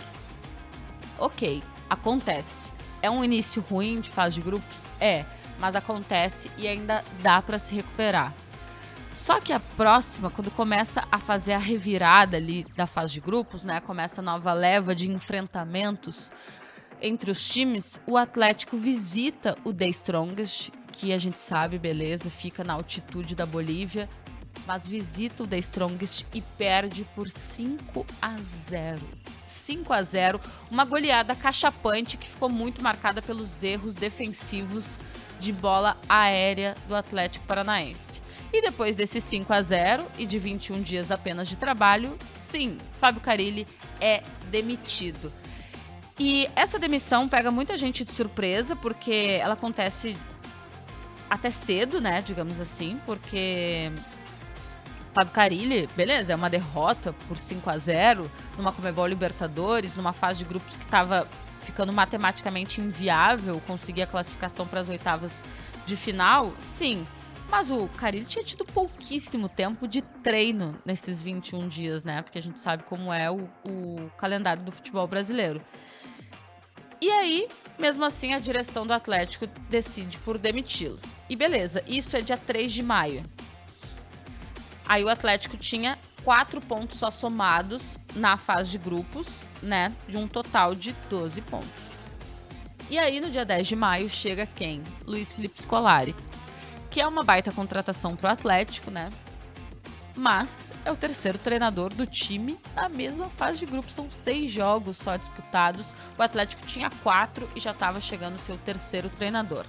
Ok, 1.17 1.63
acontece. 1.93 2.71
É 3.01 3.09
um 3.09 3.23
início 3.23 3.63
ruim 3.69 4.01
de 4.01 4.09
fase 4.09 4.35
de 4.35 4.41
grupos? 4.41 4.77
É 4.99 5.25
mas 5.59 5.75
acontece 5.75 6.51
e 6.57 6.67
ainda 6.67 7.03
dá 7.21 7.41
para 7.41 7.59
se 7.59 7.73
recuperar. 7.73 8.33
Só 9.13 9.39
que 9.39 9.53
a 9.53 9.59
próxima, 9.59 10.29
quando 10.29 10.49
começa 10.49 11.07
a 11.11 11.19
fazer 11.19 11.53
a 11.53 11.57
revirada 11.57 12.35
ali 12.35 12.65
da 12.75 12.87
fase 12.87 13.13
de 13.13 13.21
grupos, 13.21 13.63
né, 13.63 13.79
começa 13.79 14.21
a 14.21 14.23
nova 14.23 14.51
leva 14.53 14.95
de 14.95 15.09
enfrentamentos 15.09 16.31
entre 17.01 17.29
os 17.29 17.47
times, 17.47 18.01
o 18.07 18.17
Atlético 18.17 18.77
visita 18.77 19.57
o 19.63 19.73
The 19.73 19.87
Strongest, 19.89 20.71
que 20.91 21.11
a 21.11 21.17
gente 21.17 21.39
sabe, 21.39 21.77
beleza, 21.77 22.29
fica 22.29 22.63
na 22.63 22.73
altitude 22.73 23.35
da 23.35 23.45
Bolívia, 23.45 24.09
mas 24.65 24.87
visita 24.87 25.43
o 25.43 25.47
The 25.47 25.57
Strongest 25.59 26.25
e 26.33 26.41
perde 26.41 27.05
por 27.13 27.29
5 27.29 28.05
a 28.21 28.37
0. 28.37 29.01
5 29.65 29.93
a 29.93 30.01
0, 30.01 30.41
uma 30.69 30.83
goleada 30.83 31.33
cachapante 31.35 32.17
que 32.17 32.29
ficou 32.29 32.49
muito 32.49 32.83
marcada 32.83 33.21
pelos 33.21 33.63
erros 33.63 33.95
defensivos 33.95 34.99
de 35.39 35.53
bola 35.53 35.97
aérea 36.07 36.75
do 36.87 36.95
Atlético 36.95 37.45
Paranaense. 37.45 38.21
E 38.51 38.61
depois 38.61 38.95
desse 38.95 39.21
5 39.21 39.51
a 39.51 39.61
0 39.61 40.05
e 40.17 40.25
de 40.25 40.37
21 40.37 40.81
dias 40.81 41.11
apenas 41.11 41.47
de 41.47 41.55
trabalho, 41.55 42.17
sim, 42.33 42.77
Fábio 42.99 43.21
Carilli 43.21 43.65
é 44.01 44.21
demitido. 44.51 45.31
E 46.19 46.49
essa 46.55 46.77
demissão 46.77 47.27
pega 47.27 47.49
muita 47.49 47.77
gente 47.77 48.03
de 48.03 48.11
surpresa, 48.11 48.75
porque 48.75 49.39
ela 49.41 49.53
acontece 49.53 50.15
até 51.29 51.49
cedo, 51.49 51.99
né, 51.99 52.21
digamos 52.21 52.59
assim, 52.59 52.99
porque 53.05 53.91
Fábio 55.13 55.31
Carilli, 55.31 55.87
beleza, 55.95 56.33
é 56.33 56.35
uma 56.35 56.49
derrota 56.49 57.13
por 57.27 57.37
5 57.37 57.69
a 57.69 57.77
0 57.77 58.31
numa 58.57 58.71
Comebol 58.71 59.05
Libertadores, 59.05 59.95
numa 59.95 60.11
fase 60.11 60.39
de 60.39 60.45
grupos 60.45 60.75
que 60.75 60.83
estava 60.83 61.27
ficando 61.61 61.93
matematicamente 61.93 62.81
inviável 62.81 63.61
conseguir 63.67 64.01
a 64.01 64.07
classificação 64.07 64.67
para 64.67 64.79
as 64.79 64.89
oitavas 64.89 65.43
de 65.85 65.95
final, 65.95 66.51
sim. 66.59 67.05
Mas 67.49 67.69
o 67.69 67.87
Carilli 67.89 68.25
tinha 68.25 68.43
tido 68.43 68.65
pouquíssimo 68.65 69.47
tempo 69.47 69.87
de 69.87 70.01
treino 70.01 70.79
nesses 70.83 71.21
21 71.21 71.67
dias, 71.67 72.03
né? 72.03 72.23
Porque 72.23 72.39
a 72.39 72.41
gente 72.41 72.59
sabe 72.59 72.83
como 72.83 73.13
é 73.13 73.29
o, 73.29 73.47
o 73.63 74.09
calendário 74.17 74.63
do 74.63 74.71
futebol 74.71 75.05
brasileiro. 75.05 75.61
E 76.99 77.11
aí, 77.11 77.47
mesmo 77.77 78.03
assim, 78.03 78.33
a 78.33 78.39
direção 78.39 78.87
do 78.87 78.93
Atlético 78.93 79.45
decide 79.69 80.17
por 80.19 80.39
demiti-lo. 80.39 80.99
E 81.29 81.35
beleza, 81.35 81.83
isso 81.85 82.17
é 82.17 82.21
dia 82.21 82.37
3 82.37 82.71
de 82.71 82.81
maio. 82.81 83.23
Aí 84.87 85.03
o 85.03 85.09
Atlético 85.09 85.57
tinha 85.57 85.97
quatro 86.23 86.61
pontos 86.61 86.99
só 86.99 87.11
somados 87.11 87.97
na 88.15 88.37
fase 88.37 88.71
de 88.71 88.77
grupos, 88.77 89.45
né? 89.61 89.93
De 90.07 90.17
um 90.17 90.27
total 90.27 90.75
de 90.75 90.93
12 91.09 91.41
pontos. 91.41 91.93
E 92.89 92.97
aí, 92.97 93.19
no 93.19 93.31
dia 93.31 93.45
10 93.45 93.67
de 93.67 93.75
maio, 93.75 94.09
chega 94.09 94.45
quem? 94.45 94.83
Luiz 95.05 95.33
Felipe 95.33 95.61
Scolari. 95.61 96.15
Que 96.89 97.01
é 97.01 97.07
uma 97.07 97.23
baita 97.23 97.51
contratação 97.51 98.15
pro 98.15 98.27
Atlético, 98.27 98.91
né? 98.91 99.11
Mas 100.15 100.71
é 100.85 100.91
o 100.91 100.95
terceiro 100.95 101.39
treinador 101.39 101.91
do 101.91 102.05
time 102.05 102.59
na 102.75 102.87
mesma 102.87 103.29
fase 103.29 103.59
de 103.59 103.65
grupos. 103.65 103.95
São 103.95 104.11
seis 104.11 104.51
jogos 104.51 104.97
só 104.97 105.15
disputados. 105.15 105.87
O 106.17 106.21
Atlético 106.21 106.67
tinha 106.67 106.91
quatro 107.01 107.49
e 107.55 107.59
já 107.59 107.71
estava 107.71 107.99
chegando 107.99 108.35
o 108.35 108.41
seu 108.41 108.57
terceiro 108.57 109.09
treinador. 109.09 109.65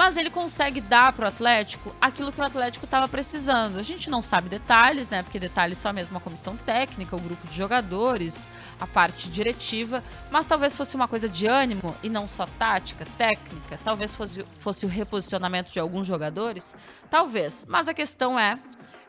Mas 0.00 0.16
ele 0.16 0.30
consegue 0.30 0.80
dar 0.80 1.12
pro 1.12 1.26
Atlético 1.26 1.94
aquilo 2.00 2.32
que 2.32 2.40
o 2.40 2.42
Atlético 2.42 2.86
estava 2.86 3.06
precisando. 3.06 3.76
A 3.76 3.82
gente 3.82 4.08
não 4.08 4.22
sabe 4.22 4.48
detalhes, 4.48 5.10
né? 5.10 5.22
Porque 5.22 5.38
detalhes 5.38 5.76
só 5.76 5.92
mesmo 5.92 6.16
a 6.16 6.20
comissão 6.22 6.56
técnica, 6.56 7.14
o 7.14 7.20
grupo 7.20 7.46
de 7.46 7.54
jogadores, 7.54 8.50
a 8.80 8.86
parte 8.86 9.28
diretiva. 9.28 10.02
Mas 10.30 10.46
talvez 10.46 10.74
fosse 10.74 10.96
uma 10.96 11.06
coisa 11.06 11.28
de 11.28 11.46
ânimo 11.46 11.94
e 12.02 12.08
não 12.08 12.26
só 12.26 12.46
tática, 12.46 13.04
técnica. 13.18 13.78
Talvez 13.84 14.14
fosse, 14.14 14.42
fosse 14.56 14.86
o 14.86 14.88
reposicionamento 14.88 15.70
de 15.70 15.78
alguns 15.78 16.06
jogadores. 16.06 16.74
Talvez. 17.10 17.66
Mas 17.68 17.86
a 17.86 17.92
questão 17.92 18.40
é 18.40 18.58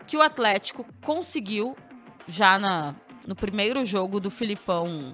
que 0.05 0.17
o 0.17 0.21
Atlético 0.21 0.85
conseguiu, 1.05 1.73
já 2.27 2.59
na, 2.59 2.93
no 3.25 3.33
primeiro 3.33 3.85
jogo 3.85 4.19
do 4.19 4.29
Filipão 4.29 5.13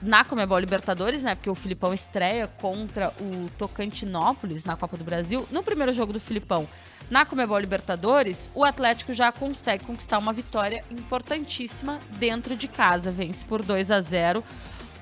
na 0.00 0.24
Comebol 0.24 0.58
Libertadores, 0.58 1.22
né? 1.22 1.34
Porque 1.34 1.50
o 1.50 1.54
Filipão 1.54 1.92
estreia 1.92 2.46
contra 2.46 3.12
o 3.20 3.48
Tocantinópolis 3.58 4.64
na 4.64 4.76
Copa 4.76 4.96
do 4.96 5.04
Brasil. 5.04 5.46
No 5.50 5.62
primeiro 5.62 5.92
jogo 5.92 6.12
do 6.12 6.20
Filipão 6.20 6.68
na 7.10 7.24
Comebol 7.24 7.58
Libertadores, 7.58 8.50
o 8.54 8.64
Atlético 8.64 9.12
já 9.12 9.32
consegue 9.32 9.84
conquistar 9.84 10.18
uma 10.18 10.32
vitória 10.32 10.84
importantíssima 10.90 11.98
dentro 12.18 12.54
de 12.54 12.68
casa. 12.68 13.10
Vence 13.10 13.44
por 13.44 13.62
2 13.62 13.90
a 13.90 14.00
0 14.00 14.44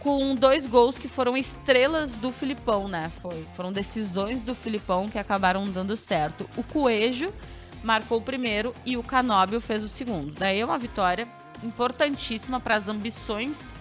com 0.01 0.37
dois 0.37 0.67
gols 0.67 0.99
que 0.99 1.09
foram 1.09 1.37
estrelas 1.37 2.15
do 2.15 2.31
Filipão, 2.31 2.87
né? 2.87 3.11
Foi, 3.21 3.45
foram 3.57 3.73
decisões 3.73 4.41
do 4.41 4.55
Filipão 4.55 5.09
que 5.09 5.19
acabaram 5.19 5.69
dando 5.69 5.97
certo. 5.97 6.49
O 6.57 6.63
Coelho 6.63 7.35
marcou 7.83 8.19
o 8.19 8.23
primeiro 8.23 8.73
e 8.85 8.97
o 8.97 9.03
Canóbio 9.03 9.61
fez 9.61 9.83
o 9.83 9.89
segundo. 9.89 10.33
Daí 10.33 10.61
é 10.61 10.65
uma 10.65 10.79
vitória 10.79 11.27
importantíssima 11.63 12.61
para 12.61 12.77
as 12.77 12.89
ambições 12.89 13.73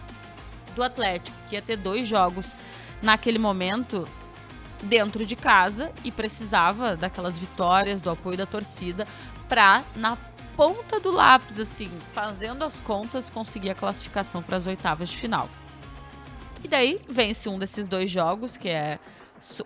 do 0.76 0.84
Atlético, 0.84 1.36
que 1.48 1.56
ia 1.56 1.62
ter 1.62 1.78
dois 1.78 2.08
jogos 2.08 2.58
naquele 3.02 3.40
momento 3.40 4.08
dentro 4.84 5.26
de 5.26 5.36
casa 5.36 5.92
e 6.04 6.12
precisava 6.12 6.96
daquelas 6.96 7.38
vitórias, 7.38 8.02
do 8.02 8.10
apoio 8.10 8.38
da 8.38 8.46
torcida 8.46 9.08
para 9.48 9.84
na 9.96 10.18
ponta 10.56 11.00
do 11.00 11.12
lápis, 11.12 11.60
assim, 11.60 11.90
fazendo 12.14 12.64
as 12.64 12.80
contas, 12.80 13.30
conseguir 13.30 13.70
a 13.70 13.76
classificação 13.76 14.42
para 14.42 14.58
as 14.58 14.66
oitavas 14.66 15.10
de 15.10 15.18
final. 15.18 15.50
E 16.64 16.68
daí 16.68 17.02
vence 17.08 17.48
um 17.50 17.60
desses 17.60 17.88
dois 17.88 18.10
jogos, 18.10 18.58
que 18.58 18.70
é 18.70 19.00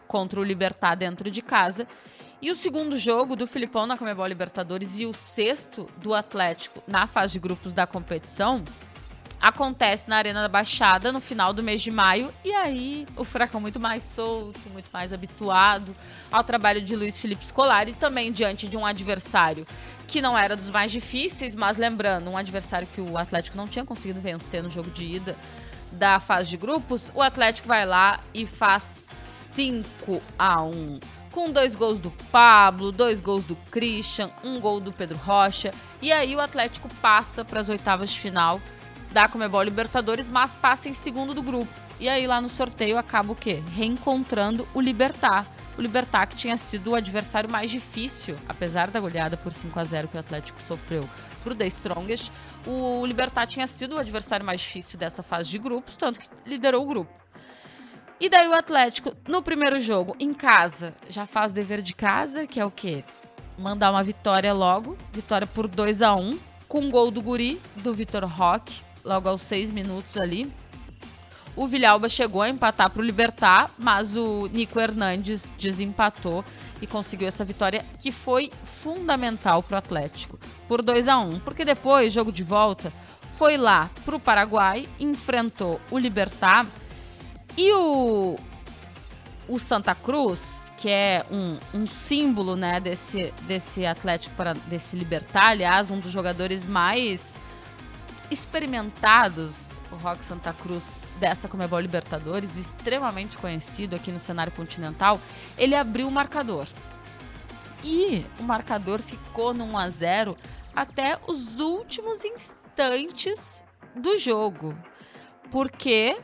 contra 0.08 0.40
o 0.40 0.44
Libertar 0.44 0.96
dentro 0.96 1.30
de 1.30 1.42
casa. 1.42 1.88
E 2.42 2.50
o 2.50 2.56
segundo 2.56 2.98
jogo 2.98 3.36
do 3.36 3.46
Filipão 3.46 3.86
na 3.86 3.98
Comebol 3.98 4.26
Libertadores 4.26 5.00
e 5.00 5.06
o 5.06 5.14
sexto 5.14 5.90
do 5.98 6.14
Atlético 6.14 6.82
na 6.88 7.06
fase 7.06 7.34
de 7.34 7.40
grupos 7.40 7.74
da 7.74 7.86
competição 7.86 8.64
acontece 9.42 10.10
na 10.10 10.18
Arena 10.18 10.42
da 10.42 10.48
Baixada 10.48 11.12
no 11.12 11.22
final 11.22 11.54
do 11.54 11.64
mês 11.64 11.82
de 11.82 11.92
maio. 11.92 12.34
E 12.44 12.54
aí 12.54 13.08
o 13.16 13.24
Furacão 13.24 13.62
muito 13.62 13.80
mais 13.80 14.04
solto, 14.04 14.60
muito 14.72 14.90
mais 14.92 15.14
habituado 15.14 15.96
ao 16.32 16.44
trabalho 16.44 16.82
de 16.82 16.96
Luiz 16.96 17.18
Felipe 17.18 17.46
Scolari, 17.46 17.94
também 17.94 18.32
diante 18.32 18.68
de 18.68 18.76
um 18.76 18.86
adversário 18.86 19.66
que 20.08 20.22
não 20.22 20.38
era 20.38 20.56
dos 20.56 20.70
mais 20.70 20.92
difíceis, 20.92 21.54
mas 21.54 21.78
lembrando, 21.78 22.30
um 22.30 22.38
adversário 22.38 22.88
que 22.88 23.00
o 23.00 23.18
Atlético 23.18 23.56
não 23.56 23.68
tinha 23.68 23.86
conseguido 23.86 24.20
vencer 24.20 24.64
no 24.64 24.70
jogo 24.70 24.90
de 24.90 25.04
ida 25.04 25.38
da 25.92 26.20
fase 26.20 26.50
de 26.50 26.58
grupos, 26.58 27.12
o 27.14 27.22
Atlético 27.22 27.68
vai 27.68 27.86
lá 27.86 28.20
e 28.34 28.46
faz 28.46 29.08
5 29.56 30.22
a 30.38 30.62
1 30.62 31.00
com 31.32 31.52
dois 31.52 31.76
gols 31.76 32.00
do 32.00 32.10
Pablo, 32.32 32.92
dois 32.92 33.20
gols 33.20 33.44
do 33.44 33.56
Christian, 33.72 34.32
um 34.44 34.60
gol 34.60 34.80
do 34.80 34.92
Pedro 34.92 35.18
Rocha. 35.18 35.72
E 36.02 36.12
aí 36.12 36.36
o 36.36 36.40
Atlético 36.40 36.90
passa 36.96 37.46
para 37.46 37.60
as 37.60 37.70
oitavas 37.70 38.10
de 38.10 38.20
final 38.20 38.60
da 39.12 39.28
Comebol 39.28 39.64
Libertadores, 39.64 40.30
mas 40.30 40.56
passa 40.56 40.90
em 40.90 40.94
segundo 40.94 41.34
do 41.34 41.42
grupo. 41.42 41.72
E 42.00 42.08
aí 42.08 42.26
lá 42.28 42.40
no 42.40 42.50
sorteio 42.50 42.98
acaba 42.98 43.32
o 43.34 43.36
quê? 43.36 43.62
Reencontrando 43.76 44.68
o 44.74 44.80
Libertar. 44.80 45.46
O 45.78 45.82
Libertar 45.82 46.28
que 46.28 46.36
tinha 46.36 46.58
sido 46.58 46.92
o 46.92 46.96
adversário 46.96 47.50
mais 47.50 47.72
difícil, 47.72 48.36
apesar 48.48 48.90
da 48.90 49.00
goleada 49.00 49.38
por 49.38 49.54
5 49.54 49.80
a 49.80 49.84
0 49.84 50.08
que 50.08 50.18
o 50.18 50.20
Atlético 50.20 50.60
sofreu 50.68 51.08
pro 51.44 51.56
The 51.56 51.68
Strongest, 51.68 52.32
o 52.66 53.06
Libertar 53.06 53.48
tinha 53.48 53.66
sido 53.66 53.96
o 53.96 54.00
adversário 54.00 54.46
mais 54.46 54.60
difícil 54.60 55.00
dessa 55.00 55.24
fase 55.24 55.50
de 55.50 55.58
grupos, 55.58 55.96
tanto 55.96 56.20
que 56.20 56.28
liderou 56.46 56.84
o 56.84 56.88
grupo. 56.88 57.12
E 58.20 58.28
daí 58.28 58.48
o 58.50 58.54
Atlético, 58.54 59.14
no 59.26 59.42
primeiro 59.42 59.80
jogo, 59.80 60.16
em 60.20 60.34
casa, 60.34 60.94
já 61.10 61.26
faz 61.26 61.54
o 61.54 61.56
dever 61.56 61.82
de 61.82 61.96
casa, 61.96 62.46
que 62.46 62.60
é 62.60 62.66
o 62.66 62.72
quê? 62.72 63.06
Mandar 63.58 63.92
uma 63.92 64.04
vitória 64.04 64.54
logo, 64.54 64.98
vitória 65.14 65.48
por 65.48 65.68
2 65.68 66.02
a 66.02 66.14
1 66.14 66.38
com 66.68 66.82
um 66.82 66.92
gol 66.92 67.10
do 67.10 67.22
Guri, 67.22 67.60
do 67.78 67.94
Vitor 67.94 68.26
Roque, 68.26 68.82
logo 69.04 69.30
aos 69.30 69.42
seis 69.42 69.72
minutos 69.72 70.18
ali. 70.18 70.52
O 71.56 71.68
Vilhalba 71.68 72.08
chegou 72.08 72.42
a 72.42 72.50
empatar 72.50 72.90
para 72.90 73.02
o 73.02 73.06
Libertar, 73.06 73.70
mas 73.78 74.16
o 74.16 74.48
Nico 74.48 74.80
Hernandes 74.80 75.44
desempatou 75.58 76.46
e 76.82 76.88
conseguiu 76.88 77.28
essa 77.28 77.44
vitória 77.44 77.86
que 78.00 78.12
foi 78.12 78.52
fundamental 78.64 79.62
para 79.62 79.76
o 79.76 79.78
Atlético, 79.78 80.40
por 80.68 80.82
2 80.82 81.08
a 81.08 81.18
1 81.20 81.40
Porque 81.40 81.66
depois, 81.66 82.14
jogo 82.14 82.32
de 82.32 82.44
volta, 82.44 82.94
foi 83.38 83.58
lá 83.58 83.90
para 84.06 84.16
o 84.16 84.20
Paraguai, 84.20 84.88
enfrentou 85.00 85.82
o 85.92 85.98
Libertar 85.98 86.66
e 87.58 87.74
o, 87.74 88.38
o 89.48 89.60
Santa 89.60 89.94
Cruz, 89.94 90.72
que 90.78 90.90
é 90.90 91.26
um, 91.30 91.58
um 91.74 91.86
símbolo 91.86 92.56
né, 92.56 92.80
desse, 92.80 93.34
desse 93.42 93.86
Atlético, 93.86 94.34
para, 94.36 94.54
desse 94.54 94.96
Libertar, 94.96 95.50
aliás, 95.50 95.92
um 95.92 96.00
dos 96.00 96.12
jogadores 96.12 96.66
mais 96.66 97.42
experimentados, 98.32 99.80
o 99.92 99.96
Rock 99.96 100.24
Santa 100.24 100.54
Cruz 100.54 101.08
dessa 101.20 101.48
Comebol 101.48 101.80
Libertadores, 101.80 102.58
extremamente 102.58 103.38
conhecido 103.38 103.96
aqui 103.96 104.12
no 104.12 104.20
cenário 104.20 104.52
continental, 104.52 105.20
ele 105.58 105.76
abriu 105.76 106.08
o 106.08 106.12
marcador. 106.12 106.68
E 107.84 108.26
o 108.40 108.44
marcador 108.44 109.00
ficou 109.00 109.54
no 109.54 109.64
1 109.66 109.78
a 109.78 109.90
0 109.90 110.38
até 110.76 111.20
os 111.28 111.60
últimos 111.60 112.24
instantes 112.24 113.64
do 113.96 114.18
jogo. 114.18 114.78
Porque 115.50 116.18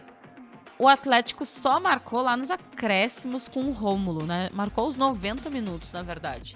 o 0.77 0.87
Atlético 0.87 1.45
só 1.45 1.79
marcou 1.79 2.21
lá 2.21 2.35
nos 2.35 2.51
acréscimos 2.51 3.47
com 3.47 3.61
o 3.61 3.71
Rômulo, 3.71 4.25
né? 4.25 4.49
Marcou 4.53 4.87
os 4.87 4.95
90 4.95 5.49
minutos, 5.49 5.91
na 5.93 6.03
verdade. 6.03 6.55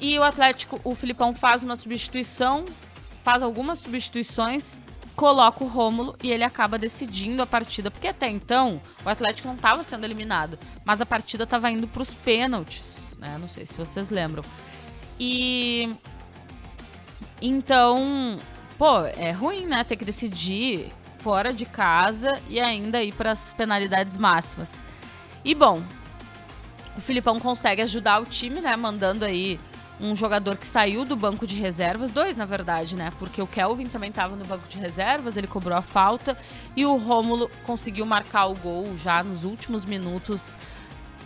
E 0.00 0.18
o 0.18 0.22
Atlético, 0.22 0.80
o 0.84 0.94
Filipão 0.94 1.34
faz 1.34 1.62
uma 1.62 1.76
substituição 1.76 2.64
faz 3.24 3.42
algumas 3.42 3.78
substituições, 3.80 4.80
coloca 5.16 5.64
o 5.64 5.66
Rômulo 5.66 6.14
e 6.22 6.30
ele 6.30 6.44
acaba 6.44 6.78
decidindo 6.78 7.42
a 7.42 7.46
partida, 7.46 7.90
porque 7.90 8.06
até 8.06 8.28
então 8.28 8.80
o 9.04 9.08
Atlético 9.08 9.48
não 9.48 9.54
estava 9.54 9.82
sendo 9.82 10.04
eliminado, 10.04 10.58
mas 10.84 11.00
a 11.00 11.06
partida 11.06 11.44
estava 11.44 11.70
indo 11.70 11.88
para 11.88 12.02
os 12.02 12.12
pênaltis, 12.12 13.16
né? 13.18 13.38
Não 13.40 13.48
sei 13.48 13.64
se 13.64 13.76
vocês 13.76 14.10
lembram. 14.10 14.44
E 15.18 15.96
então, 17.40 18.38
pô, 18.76 19.00
é 19.00 19.30
ruim, 19.30 19.66
né, 19.66 19.84
ter 19.84 19.96
que 19.96 20.04
decidir 20.04 20.92
fora 21.18 21.52
de 21.52 21.64
casa 21.64 22.38
e 22.48 22.60
ainda 22.60 23.02
ir 23.02 23.12
para 23.12 23.32
as 23.32 23.54
penalidades 23.54 24.18
máximas. 24.18 24.84
E 25.42 25.54
bom, 25.54 25.82
o 26.96 27.00
Filipão 27.00 27.40
consegue 27.40 27.80
ajudar 27.80 28.20
o 28.20 28.26
time, 28.26 28.60
né, 28.60 28.76
mandando 28.76 29.24
aí 29.24 29.58
um 30.00 30.14
jogador 30.16 30.56
que 30.56 30.66
saiu 30.66 31.04
do 31.04 31.16
banco 31.16 31.46
de 31.46 31.56
reservas, 31.56 32.10
dois 32.10 32.36
na 32.36 32.44
verdade, 32.44 32.96
né? 32.96 33.12
Porque 33.18 33.40
o 33.40 33.46
Kelvin 33.46 33.86
também 33.86 34.10
estava 34.10 34.34
no 34.34 34.44
banco 34.44 34.66
de 34.68 34.78
reservas, 34.78 35.36
ele 35.36 35.46
cobrou 35.46 35.76
a 35.76 35.82
falta 35.82 36.36
e 36.76 36.84
o 36.84 36.96
Rômulo 36.96 37.50
conseguiu 37.64 38.04
marcar 38.04 38.46
o 38.46 38.54
gol 38.54 38.96
já 38.96 39.22
nos 39.22 39.44
últimos 39.44 39.84
minutos 39.84 40.58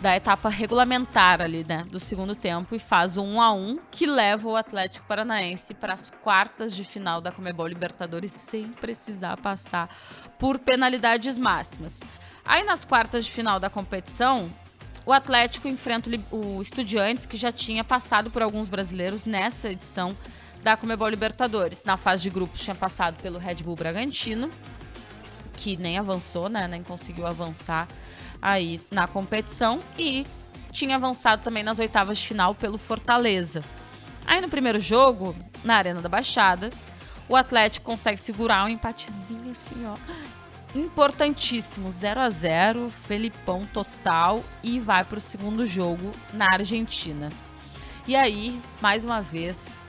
da 0.01 0.15
etapa 0.15 0.47
regulamentar 0.47 1.41
ali, 1.41 1.65
né, 1.67 1.85
do 1.91 1.99
segundo 1.99 2.33
tempo 2.33 2.73
e 2.73 2.79
faz 2.79 3.17
um 3.17 3.35
1 3.35 3.41
a 3.41 3.51
1 3.51 3.79
que 3.91 4.05
leva 4.05 4.47
o 4.47 4.55
Atlético 4.55 5.05
Paranaense 5.05 5.73
para 5.73 5.93
as 5.93 6.09
quartas 6.09 6.73
de 6.73 6.85
final 6.85 7.19
da 7.19 7.33
Comebol 7.33 7.67
Libertadores 7.67 8.31
sem 8.31 8.69
precisar 8.69 9.35
passar 9.37 9.89
por 10.37 10.57
penalidades 10.57 11.37
máximas. 11.37 11.99
Aí 12.45 12.63
nas 12.63 12.85
quartas 12.85 13.25
de 13.25 13.31
final 13.31 13.59
da 13.59 13.69
competição, 13.69 14.49
o 15.05 15.13
Atlético 15.13 15.67
enfrenta 15.67 16.09
o 16.31 16.61
Estudiantes, 16.61 17.25
que 17.25 17.37
já 17.37 17.51
tinha 17.51 17.83
passado 17.83 18.29
por 18.29 18.41
alguns 18.41 18.67
brasileiros 18.67 19.25
nessa 19.25 19.69
edição 19.69 20.15
da 20.61 20.75
Comebol 20.75 21.07
Libertadores. 21.07 21.83
Na 21.83 21.97
fase 21.97 22.23
de 22.23 22.29
grupos 22.29 22.61
tinha 22.61 22.75
passado 22.75 23.21
pelo 23.21 23.39
Red 23.39 23.55
Bull 23.55 23.75
Bragantino, 23.75 24.49
que 25.53 25.77
nem 25.77 25.97
avançou, 25.97 26.49
né, 26.49 26.67
nem 26.67 26.83
conseguiu 26.83 27.25
avançar 27.25 27.87
aí 28.41 28.79
na 28.91 29.07
competição 29.07 29.81
e 29.97 30.25
tinha 30.71 30.95
avançado 30.95 31.43
também 31.43 31.63
nas 31.63 31.79
oitavas 31.79 32.17
de 32.17 32.27
final 32.27 32.53
pelo 32.55 32.77
Fortaleza. 32.77 33.63
Aí 34.25 34.39
no 34.39 34.49
primeiro 34.49 34.79
jogo, 34.79 35.35
na 35.63 35.75
Arena 35.75 36.01
da 36.01 36.09
Baixada, 36.09 36.69
o 37.27 37.35
Atlético 37.35 37.85
consegue 37.85 38.19
segurar 38.19 38.65
um 38.65 38.69
empatezinho 38.69 39.51
assim, 39.51 39.85
ó. 39.85 39.95
Importantíssimo, 40.75 41.91
0 41.91 42.21
a 42.21 42.29
0 42.29 42.89
Felipão 42.89 43.65
total 43.65 44.43
e 44.61 44.79
vai 44.79 45.03
para 45.03 45.17
o 45.17 45.21
segundo 45.21 45.65
jogo 45.65 46.11
na 46.31 46.53
Argentina. 46.53 47.29
E 48.07 48.15
aí, 48.15 48.59
mais 48.81 49.03
uma 49.03 49.21
vez, 49.21 49.85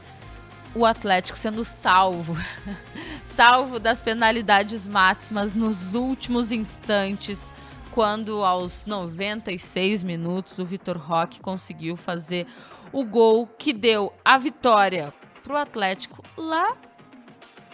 o 0.74 0.86
Atlético 0.86 1.36
sendo 1.36 1.64
salvo, 1.64 2.34
salvo 3.24 3.78
das 3.78 4.00
penalidades 4.00 4.86
máximas 4.86 5.52
nos 5.52 5.94
últimos 5.94 6.50
instantes 6.50 7.52
quando 7.90 8.44
aos 8.44 8.86
96 8.86 10.02
minutos 10.02 10.58
o 10.58 10.64
Vitor 10.64 10.96
Roque 10.96 11.40
conseguiu 11.40 11.96
fazer 11.96 12.46
o 12.92 13.04
gol 13.04 13.46
que 13.46 13.72
deu 13.72 14.12
a 14.24 14.38
vitória 14.38 15.12
para 15.42 15.54
o 15.54 15.56
Atlético 15.56 16.22
lá 16.36 16.76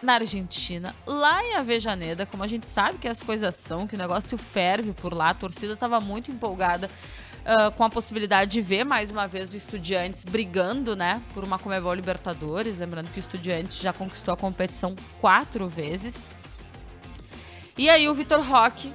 na 0.06 0.14
Argentina, 0.14 0.94
lá 1.04 1.44
em 1.44 1.56
Avejaneda, 1.56 2.24
como 2.24 2.44
a 2.44 2.46
gente 2.46 2.68
sabe 2.68 2.96
que 2.96 3.08
as 3.08 3.22
coisas 3.22 3.56
são, 3.56 3.86
que 3.86 3.96
o 3.96 3.98
negócio 3.98 4.38
ferve 4.38 4.92
por 4.92 5.12
lá, 5.12 5.30
a 5.30 5.34
torcida 5.34 5.74
estava 5.74 6.00
muito 6.00 6.30
empolgada 6.30 6.88
uh, 7.44 7.72
com 7.72 7.82
a 7.82 7.90
possibilidade 7.90 8.52
de 8.52 8.62
ver 8.62 8.84
mais 8.84 9.10
uma 9.10 9.26
vez 9.26 9.52
o 9.52 9.56
Estudiantes 9.56 10.22
brigando, 10.22 10.94
né, 10.94 11.20
por 11.34 11.42
uma 11.42 11.58
Comebol 11.58 11.92
Libertadores, 11.92 12.78
lembrando 12.78 13.10
que 13.10 13.18
o 13.18 13.20
Estudiantes 13.20 13.80
já 13.80 13.92
conquistou 13.92 14.32
a 14.32 14.36
competição 14.36 14.94
quatro 15.20 15.68
vezes. 15.68 16.30
E 17.76 17.90
aí 17.90 18.08
o 18.08 18.14
Vitor 18.14 18.40
Roque 18.40 18.92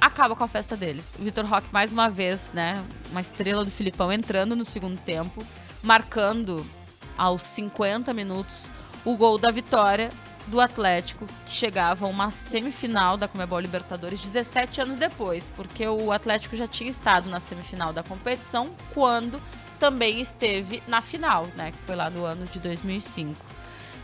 acaba 0.00 0.36
com 0.36 0.44
a 0.44 0.48
festa 0.48 0.76
deles. 0.76 1.16
O 1.20 1.24
Vitor 1.24 1.44
Roque, 1.44 1.66
mais 1.72 1.92
uma 1.92 2.08
vez, 2.08 2.52
né? 2.52 2.82
Uma 3.10 3.20
estrela 3.20 3.64
do 3.64 3.70
Filipão 3.70 4.10
entrando 4.10 4.56
no 4.56 4.64
segundo 4.64 4.98
tempo, 4.98 5.44
marcando 5.82 6.64
aos 7.18 7.42
50 7.42 8.14
minutos 8.14 8.70
o 9.04 9.16
gol 9.16 9.38
da 9.38 9.50
vitória 9.50 10.10
do 10.46 10.60
Atlético, 10.60 11.26
que 11.46 11.52
chegava 11.52 12.06
a 12.06 12.08
uma 12.08 12.30
semifinal 12.30 13.16
da 13.16 13.28
Comebol 13.28 13.60
Libertadores 13.60 14.20
17 14.20 14.80
anos 14.80 14.98
depois, 14.98 15.50
porque 15.54 15.86
o 15.86 16.10
Atlético 16.10 16.56
já 16.56 16.66
tinha 16.66 16.90
estado 16.90 17.28
na 17.30 17.40
semifinal 17.40 17.92
da 17.92 18.02
competição 18.02 18.70
quando 18.92 19.40
também 19.78 20.20
esteve 20.20 20.82
na 20.86 21.00
final, 21.00 21.46
né? 21.56 21.70
Que 21.70 21.78
foi 21.78 21.96
lá 21.96 22.10
no 22.10 22.24
ano 22.24 22.46
de 22.46 22.58
2005. 22.58 23.40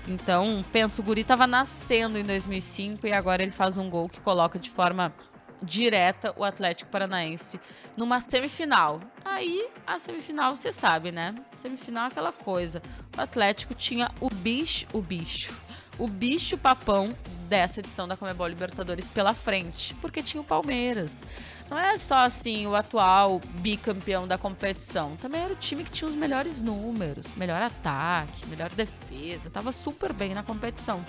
Então, 0.08 0.64
penso, 0.72 1.02
o 1.02 1.04
Guri 1.04 1.22
estava 1.22 1.46
nascendo 1.46 2.16
em 2.16 2.22
2005 2.22 3.06
e 3.06 3.12
agora 3.12 3.42
ele 3.42 3.50
faz 3.50 3.76
um 3.76 3.90
gol 3.90 4.08
que 4.08 4.20
coloca 4.20 4.58
de 4.58 4.70
forma 4.70 5.12
direta 5.62 6.34
o 6.36 6.44
Atlético 6.44 6.90
Paranaense 6.90 7.60
numa 7.96 8.20
semifinal. 8.20 9.00
Aí, 9.24 9.68
a 9.86 9.98
semifinal, 9.98 10.54
você 10.54 10.72
sabe, 10.72 11.10
né? 11.10 11.34
Semifinal 11.54 12.04
é 12.04 12.08
aquela 12.08 12.32
coisa. 12.32 12.82
O 13.16 13.20
Atlético 13.20 13.74
tinha 13.74 14.10
o 14.20 14.28
bicho, 14.28 14.86
o 14.92 15.00
bicho, 15.00 15.54
o 15.98 16.06
bicho 16.06 16.56
papão 16.58 17.16
dessa 17.48 17.80
edição 17.80 18.06
da 18.06 18.16
Comebol 18.16 18.48
Libertadores 18.48 19.10
pela 19.10 19.32
frente, 19.32 19.94
porque 19.94 20.22
tinha 20.22 20.40
o 20.40 20.44
Palmeiras. 20.44 21.24
Não 21.70 21.78
é 21.78 21.96
só 21.96 22.18
assim 22.18 22.66
o 22.66 22.74
atual 22.74 23.40
bicampeão 23.60 24.26
da 24.26 24.38
competição, 24.38 25.16
também 25.16 25.40
era 25.40 25.52
o 25.52 25.56
time 25.56 25.84
que 25.84 25.90
tinha 25.90 26.08
os 26.08 26.14
melhores 26.14 26.60
números, 26.62 27.26
melhor 27.36 27.60
ataque, 27.62 28.46
melhor 28.46 28.70
defesa, 28.70 29.50
tava 29.50 29.72
super 29.72 30.12
bem 30.12 30.34
na 30.34 30.42
competição. 30.42 31.04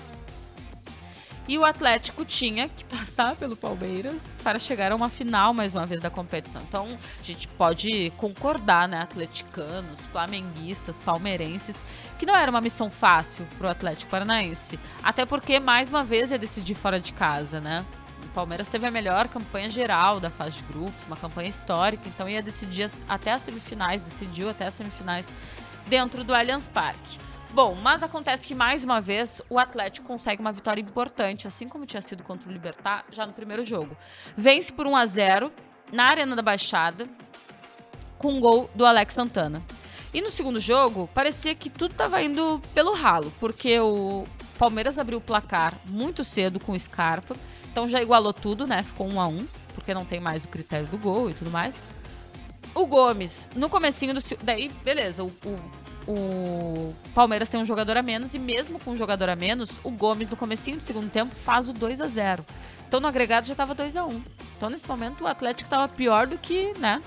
E 1.47 1.57
o 1.57 1.63
Atlético 1.63 2.25
tinha 2.25 2.67
que 2.67 2.83
passar 2.83 3.35
pelo 3.37 3.55
Palmeiras 3.55 4.21
para 4.43 4.59
chegar 4.59 4.91
a 4.91 4.95
uma 4.95 5.07
final 5.07 5.53
mais 5.53 5.73
uma 5.73 5.85
vez 5.85 6.01
da 6.01 6.09
competição. 6.09 6.61
Então, 6.67 6.85
a 7.19 7.23
gente 7.23 7.47
pode 7.47 8.11
concordar, 8.17 8.85
né, 8.85 8.99
atleticanos, 9.01 10.01
flamenguistas, 10.11 10.99
palmeirenses, 10.99 11.85
que 12.19 12.25
não 12.25 12.35
era 12.35 12.51
uma 12.51 12.59
missão 12.59 12.91
fácil 12.91 13.47
para 13.57 13.67
o 13.67 13.69
Atlético 13.69 14.11
Paranaense. 14.11 14.77
Até 15.01 15.25
porque, 15.25 15.57
mais 15.57 15.89
uma 15.89 16.03
vez, 16.03 16.31
ia 16.31 16.37
decidir 16.37 16.75
fora 16.75 16.99
de 16.99 17.13
casa, 17.13 17.61
né? 17.61 17.85
O 18.25 18.29
Palmeiras 18.29 18.67
teve 18.67 18.85
a 18.85 18.91
melhor 18.91 19.29
campanha 19.29 19.69
geral 19.69 20.19
da 20.19 20.29
fase 20.29 20.57
de 20.57 20.63
grupos, 20.63 21.07
uma 21.07 21.15
campanha 21.15 21.47
histórica, 21.47 22.09
então 22.09 22.27
ia 22.27 22.41
decidir 22.41 22.91
até 23.07 23.31
as 23.31 23.43
semifinais, 23.43 24.01
decidiu 24.01 24.49
até 24.49 24.67
as 24.67 24.73
semifinais 24.73 25.33
dentro 25.87 26.25
do 26.25 26.35
Allianz 26.35 26.67
Parque. 26.67 27.26
Bom, 27.53 27.75
mas 27.75 28.03
acontece 28.03 28.45
que 28.45 28.53
mais 28.53 28.83
uma 28.83 28.99
vez 28.99 29.41
o 29.49 29.57
Atlético 29.57 30.05
consegue 30.05 30.41
uma 30.41 30.51
vitória 30.51 30.81
importante, 30.81 31.47
assim 31.47 31.67
como 31.67 31.85
tinha 31.85 32.01
sido 32.01 32.23
contra 32.23 32.47
o 32.49 32.51
Libertar 32.51 33.05
já 33.11 33.25
no 33.25 33.33
primeiro 33.33 33.63
jogo. 33.63 33.97
Vence 34.35 34.71
por 34.71 34.85
1 34.85 34.95
a 34.95 35.05
0 35.05 35.51
na 35.91 36.05
Arena 36.05 36.35
da 36.35 36.41
Baixada 36.41 37.07
com 38.17 38.33
um 38.33 38.39
gol 38.39 38.69
do 38.75 38.85
Alex 38.85 39.13
Santana. 39.13 39.63
E 40.13 40.21
no 40.21 40.29
segundo 40.29 40.59
jogo, 40.59 41.09
parecia 41.13 41.55
que 41.55 41.69
tudo 41.69 41.91
estava 41.91 42.21
indo 42.21 42.61
pelo 42.73 42.93
ralo, 42.93 43.31
porque 43.39 43.79
o 43.79 44.25
Palmeiras 44.57 44.97
abriu 44.97 45.19
o 45.19 45.21
placar 45.21 45.75
muito 45.85 46.23
cedo 46.23 46.59
com 46.59 46.73
o 46.73 46.79
Scarpa, 46.79 47.35
então 47.71 47.87
já 47.87 48.01
igualou 48.01 48.33
tudo, 48.33 48.65
né? 48.65 48.83
Ficou 48.83 49.07
1 49.07 49.21
a 49.21 49.27
1, 49.27 49.47
porque 49.73 49.93
não 49.93 50.05
tem 50.05 50.19
mais 50.19 50.45
o 50.45 50.47
critério 50.47 50.87
do 50.87 50.97
gol 50.97 51.29
e 51.29 51.33
tudo 51.33 51.51
mais. 51.51 51.81
O 52.73 52.85
Gomes, 52.85 53.49
no 53.55 53.69
comecinho 53.69 54.13
do... 54.13 54.21
Daí, 54.43 54.69
beleza, 54.83 55.23
o, 55.23 55.27
o 55.27 55.86
o 56.07 56.93
Palmeiras 57.13 57.49
tem 57.49 57.59
um 57.59 57.65
jogador 57.65 57.97
a 57.97 58.01
menos 58.01 58.33
e 58.33 58.39
mesmo 58.39 58.79
com 58.79 58.91
um 58.91 58.97
jogador 58.97 59.29
a 59.29 59.35
menos, 59.35 59.71
o 59.83 59.91
Gomes 59.91 60.29
no 60.29 60.37
comecinho 60.37 60.77
do 60.77 60.83
segundo 60.83 61.09
tempo 61.09 61.35
faz 61.35 61.67
o 61.67 61.73
2 61.73 61.99
a 62.01 62.07
0. 62.07 62.45
Então 62.87 62.99
no 62.99 63.07
agregado 63.07 63.45
já 63.45 63.53
estava 63.53 63.75
2 63.75 63.97
a 63.97 64.05
1. 64.05 64.21
Então 64.55 64.69
nesse 64.69 64.87
momento 64.87 65.23
o 65.23 65.27
Atlético 65.27 65.67
estava 65.67 65.87
pior 65.87 66.25
do 66.25 66.37
que, 66.37 66.73
né? 66.79 67.01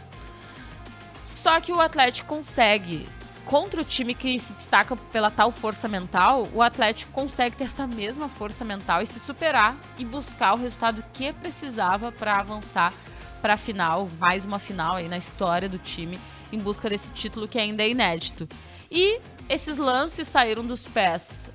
Só 1.25 1.61
que 1.61 1.73
o 1.73 1.81
Atlético 1.81 2.29
consegue 2.29 3.09
contra 3.47 3.81
o 3.81 3.85
time 3.85 4.15
que 4.15 4.39
se 4.39 4.53
destaca 4.53 4.95
pela 4.95 5.31
tal 5.31 5.51
força 5.51 5.89
mental, 5.89 6.47
o 6.55 6.63
Atlético 6.63 7.11
consegue 7.11 7.57
ter 7.57 7.65
essa 7.65 7.87
mesma 7.87 8.29
força 8.29 8.65
mental 8.65 9.03
e 9.03 9.07
se 9.07 9.19
superar 9.19 9.77
e 9.99 10.05
buscar 10.05 10.55
o 10.55 10.57
resultado 10.57 11.03
que 11.13 11.33
precisava 11.33 12.13
para 12.13 12.39
avançar 12.39 12.93
para 13.41 13.55
a 13.55 13.57
final, 13.57 14.09
mais 14.19 14.45
uma 14.45 14.59
final 14.59 14.97
aí 14.97 15.09
na 15.09 15.17
história 15.17 15.69
do 15.69 15.79
time 15.79 16.21
em 16.53 16.59
busca 16.59 16.89
desse 16.89 17.11
título 17.13 17.49
que 17.49 17.59
ainda 17.59 17.83
é 17.83 17.89
inédito. 17.89 18.49
E 18.91 19.21
esses 19.49 19.77
lances 19.77 20.27
saíram 20.27 20.67
dos 20.67 20.87
pés 20.87 21.53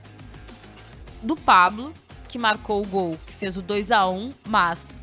do 1.21 1.36
Pablo, 1.36 1.93
que 2.30 2.38
marcou 2.38 2.82
o 2.82 2.88
gol, 2.88 3.19
que 3.26 3.34
fez 3.34 3.58
o 3.58 3.62
2 3.62 3.91
a 3.91 4.08
1 4.08 4.34
mas 4.48 5.02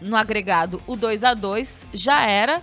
no 0.00 0.16
agregado 0.16 0.82
o 0.86 0.96
2 0.96 1.22
a 1.22 1.32
2 1.32 1.86
já 1.92 2.22
era 2.22 2.62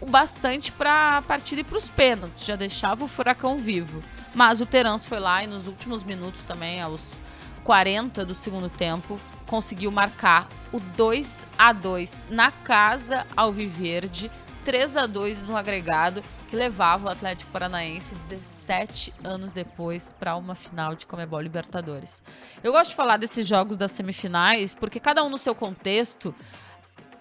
o 0.00 0.06
bastante 0.06 0.70
para 0.70 1.18
a 1.18 1.22
partida 1.22 1.62
e 1.62 1.64
para 1.64 1.78
os 1.78 1.88
pênaltis, 1.88 2.44
já 2.44 2.56
deixava 2.56 3.04
o 3.04 3.08
furacão 3.08 3.56
vivo. 3.58 4.02
Mas 4.34 4.60
o 4.60 4.66
Terence 4.66 5.06
foi 5.06 5.18
lá 5.18 5.42
e 5.42 5.46
nos 5.46 5.66
últimos 5.66 6.04
minutos 6.04 6.44
também, 6.44 6.80
aos 6.80 7.20
40 7.64 8.24
do 8.24 8.34
segundo 8.34 8.68
tempo, 8.68 9.18
conseguiu 9.46 9.90
marcar 9.90 10.48
o 10.72 10.78
2 10.78 11.46
a 11.56 11.72
2 11.72 12.28
na 12.30 12.50
casa 12.50 13.26
Alviverde, 13.36 14.30
3 14.64 14.96
a 14.96 15.06
2 15.06 15.42
no 15.42 15.56
agregado 15.56 16.22
que 16.54 16.58
levava 16.58 17.08
o 17.08 17.10
Atlético 17.10 17.50
Paranaense 17.50 18.14
17 18.14 19.12
anos 19.24 19.50
depois 19.50 20.12
para 20.12 20.36
uma 20.36 20.54
final 20.54 20.94
de 20.94 21.04
Comebol 21.04 21.40
Libertadores. 21.40 22.22
Eu 22.62 22.70
gosto 22.70 22.90
de 22.90 22.96
falar 22.96 23.16
desses 23.16 23.44
jogos 23.44 23.76
das 23.76 23.90
semifinais 23.90 24.72
porque 24.72 25.00
cada 25.00 25.24
um 25.24 25.28
no 25.28 25.36
seu 25.36 25.52
contexto 25.52 26.32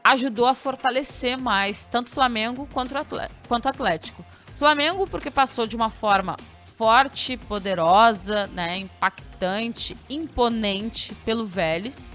ajudou 0.04 0.46
a 0.46 0.54
fortalecer 0.54 1.36
mais 1.36 1.88
tanto 1.88 2.12
Flamengo 2.12 2.70
quanto 2.72 2.94
o 2.94 3.68
Atlético. 3.68 4.24
Flamengo 4.56 5.08
porque 5.08 5.32
passou 5.32 5.66
de 5.66 5.76
uma 5.76 5.90
forma 5.90 6.38
forte, 6.78 7.36
poderosa, 7.36 8.46
né, 8.48 8.78
impactante, 8.78 9.98
imponente 10.08 11.16
pelo 11.26 11.48
Vélez 11.48 12.14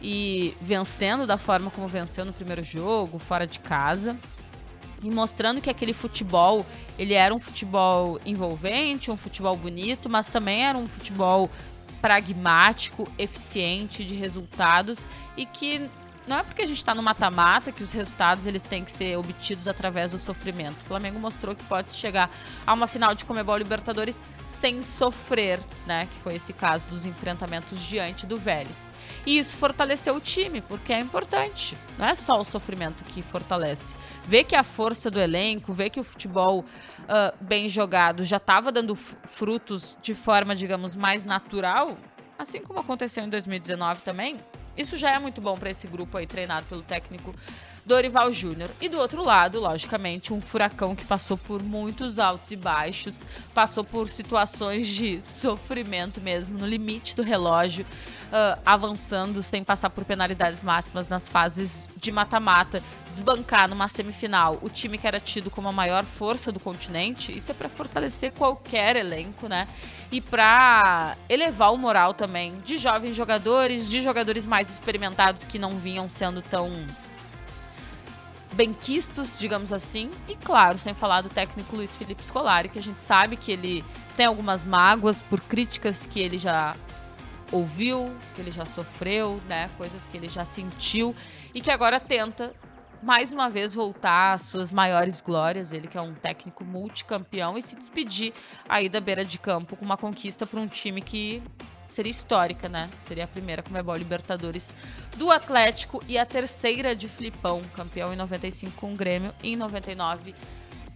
e 0.00 0.56
vencendo 0.60 1.26
da 1.26 1.36
forma 1.36 1.72
como 1.72 1.88
venceu 1.88 2.24
no 2.24 2.32
primeiro 2.32 2.62
jogo, 2.62 3.18
fora 3.18 3.48
de 3.48 3.58
casa 3.58 4.16
e 5.02 5.10
mostrando 5.10 5.60
que 5.60 5.70
aquele 5.70 5.92
futebol, 5.92 6.66
ele 6.98 7.14
era 7.14 7.34
um 7.34 7.40
futebol 7.40 8.20
envolvente, 8.24 9.10
um 9.10 9.16
futebol 9.16 9.56
bonito, 9.56 10.08
mas 10.08 10.26
também 10.26 10.64
era 10.66 10.76
um 10.76 10.86
futebol 10.88 11.50
pragmático, 12.00 13.06
eficiente 13.18 14.04
de 14.04 14.14
resultados 14.14 15.06
e 15.36 15.44
que 15.44 15.90
não 16.30 16.38
é 16.38 16.42
porque 16.44 16.62
a 16.62 16.66
gente 16.66 16.76
está 16.76 16.94
no 16.94 17.02
mata-mata 17.02 17.72
que 17.72 17.82
os 17.82 17.92
resultados 17.92 18.46
eles 18.46 18.62
têm 18.62 18.84
que 18.84 18.92
ser 18.92 19.16
obtidos 19.18 19.66
através 19.66 20.12
do 20.12 20.18
sofrimento. 20.18 20.80
O 20.80 20.84
Flamengo 20.84 21.18
mostrou 21.18 21.56
que 21.56 21.64
pode 21.64 21.90
chegar 21.90 22.30
a 22.64 22.72
uma 22.72 22.86
final 22.86 23.16
de 23.16 23.24
Comebol 23.24 23.56
Libertadores 23.56 24.28
sem 24.46 24.80
sofrer, 24.80 25.58
né? 25.84 26.06
Que 26.06 26.20
foi 26.20 26.36
esse 26.36 26.52
caso 26.52 26.86
dos 26.86 27.04
enfrentamentos 27.04 27.82
diante 27.82 28.26
do 28.26 28.38
Vélez. 28.38 28.94
E 29.26 29.38
isso 29.38 29.56
fortaleceu 29.56 30.14
o 30.14 30.20
time, 30.20 30.60
porque 30.60 30.92
é 30.92 31.00
importante. 31.00 31.76
Não 31.98 32.06
é 32.06 32.14
só 32.14 32.40
o 32.40 32.44
sofrimento 32.44 33.02
que 33.02 33.22
fortalece. 33.22 33.96
Ver 34.24 34.44
que 34.44 34.54
a 34.54 34.62
força 34.62 35.10
do 35.10 35.18
elenco, 35.18 35.72
ver 35.72 35.90
que 35.90 35.98
o 35.98 36.04
futebol 36.04 36.60
uh, 36.60 37.44
bem 37.44 37.68
jogado 37.68 38.22
já 38.22 38.36
estava 38.36 38.70
dando 38.70 38.94
frutos 38.94 39.96
de 40.00 40.14
forma, 40.14 40.54
digamos, 40.54 40.94
mais 40.94 41.24
natural, 41.24 41.96
assim 42.38 42.62
como 42.62 42.78
aconteceu 42.78 43.24
em 43.24 43.28
2019 43.28 44.02
também 44.02 44.40
isso 44.76 44.96
já 44.96 45.10
é 45.10 45.18
muito 45.18 45.40
bom 45.40 45.58
para 45.58 45.70
esse 45.70 45.86
grupo 45.86 46.16
aí 46.16 46.26
treinado 46.26 46.66
pelo 46.66 46.82
técnico 46.82 47.34
Dorival 47.90 48.30
Júnior. 48.30 48.70
E 48.80 48.88
do 48.88 49.00
outro 49.00 49.20
lado, 49.20 49.58
logicamente, 49.58 50.32
um 50.32 50.40
furacão 50.40 50.94
que 50.94 51.04
passou 51.04 51.36
por 51.36 51.60
muitos 51.60 52.20
altos 52.20 52.52
e 52.52 52.56
baixos, 52.56 53.26
passou 53.52 53.82
por 53.82 54.08
situações 54.08 54.86
de 54.86 55.20
sofrimento 55.20 56.20
mesmo, 56.20 56.56
no 56.56 56.68
limite 56.68 57.16
do 57.16 57.22
relógio, 57.22 57.84
uh, 57.84 58.62
avançando 58.64 59.42
sem 59.42 59.64
passar 59.64 59.90
por 59.90 60.04
penalidades 60.04 60.62
máximas 60.62 61.08
nas 61.08 61.28
fases 61.28 61.90
de 61.96 62.12
mata-mata, 62.12 62.80
desbancar 63.10 63.68
numa 63.68 63.88
semifinal 63.88 64.60
o 64.62 64.68
time 64.68 64.96
que 64.96 65.08
era 65.08 65.18
tido 65.18 65.50
como 65.50 65.66
a 65.66 65.72
maior 65.72 66.04
força 66.04 66.52
do 66.52 66.60
continente. 66.60 67.36
Isso 67.36 67.50
é 67.50 67.54
para 67.54 67.68
fortalecer 67.68 68.30
qualquer 68.30 68.94
elenco, 68.94 69.48
né? 69.48 69.66
E 70.12 70.20
para 70.20 71.16
elevar 71.28 71.72
o 71.72 71.76
moral 71.76 72.14
também 72.14 72.60
de 72.60 72.78
jovens 72.78 73.16
jogadores, 73.16 73.90
de 73.90 74.00
jogadores 74.00 74.46
mais 74.46 74.70
experimentados 74.70 75.42
que 75.42 75.58
não 75.58 75.70
vinham 75.76 76.08
sendo 76.08 76.40
tão 76.40 76.70
benquistos, 78.52 79.36
digamos 79.38 79.72
assim. 79.72 80.10
E 80.28 80.36
claro, 80.36 80.78
sem 80.78 80.94
falar 80.94 81.22
do 81.22 81.28
técnico 81.28 81.76
Luiz 81.76 81.96
Felipe 81.96 82.24
Scolari, 82.24 82.68
que 82.68 82.78
a 82.78 82.82
gente 82.82 83.00
sabe 83.00 83.36
que 83.36 83.52
ele 83.52 83.84
tem 84.16 84.26
algumas 84.26 84.64
mágoas 84.64 85.22
por 85.22 85.40
críticas 85.40 86.06
que 86.06 86.20
ele 86.20 86.38
já 86.38 86.76
ouviu, 87.52 88.14
que 88.34 88.40
ele 88.40 88.50
já 88.50 88.64
sofreu, 88.64 89.40
né? 89.48 89.70
Coisas 89.76 90.06
que 90.08 90.16
ele 90.16 90.28
já 90.28 90.44
sentiu 90.44 91.14
e 91.54 91.60
que 91.60 91.70
agora 91.70 91.98
tenta 91.98 92.54
mais 93.02 93.32
uma 93.32 93.48
vez 93.48 93.72
voltar 93.72 94.34
às 94.34 94.42
suas 94.42 94.70
maiores 94.70 95.20
glórias, 95.20 95.72
ele 95.72 95.88
que 95.88 95.96
é 95.96 96.00
um 96.00 96.12
técnico 96.12 96.64
multicampeão 96.64 97.56
e 97.56 97.62
se 97.62 97.74
despedir 97.74 98.34
aí 98.68 98.88
da 98.88 99.00
beira 99.00 99.24
de 99.24 99.38
campo 99.38 99.74
com 99.74 99.84
uma 99.84 99.96
conquista 99.96 100.46
para 100.46 100.60
um 100.60 100.68
time 100.68 101.00
que 101.00 101.42
seria 101.90 102.10
histórica, 102.10 102.68
né? 102.68 102.88
Seria 102.98 103.24
a 103.24 103.28
primeira 103.28 103.62
Comebol 103.62 103.96
Libertadores 103.96 104.74
do 105.16 105.30
Atlético 105.30 106.02
e 106.08 106.16
a 106.16 106.24
terceira 106.24 106.94
de 106.94 107.08
Flipão, 107.08 107.62
campeão 107.74 108.12
em 108.12 108.16
95 108.16 108.80
com 108.80 108.92
o 108.92 108.96
Grêmio 108.96 109.34
e 109.42 109.52
em 109.52 109.56
99 109.56 110.34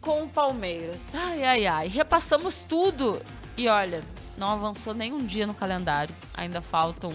com 0.00 0.22
o 0.22 0.28
Palmeiras. 0.28 1.14
Ai, 1.14 1.42
ai, 1.42 1.66
ai. 1.66 1.88
Repassamos 1.88 2.62
tudo 2.62 3.20
e 3.57 3.68
olha, 3.68 4.02
não 4.37 4.48
avançou 4.48 4.94
nem 4.94 5.12
um 5.12 5.24
dia 5.24 5.46
no 5.46 5.54
calendário. 5.54 6.14
Ainda 6.33 6.61
faltam 6.61 7.12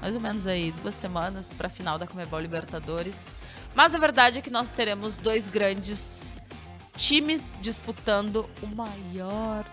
mais 0.00 0.14
ou 0.14 0.20
menos 0.20 0.46
aí 0.46 0.72
duas 0.82 0.94
semanas 0.94 1.52
para 1.52 1.66
a 1.66 1.70
final 1.70 1.98
da 1.98 2.06
Comebol 2.06 2.40
Libertadores. 2.40 3.34
Mas 3.74 3.94
a 3.94 3.98
verdade 3.98 4.38
é 4.38 4.42
que 4.42 4.50
nós 4.50 4.70
teremos 4.70 5.16
dois 5.16 5.48
grandes 5.48 6.40
times 6.96 7.56
disputando 7.60 8.48
o 8.62 8.66
maior 8.66 9.64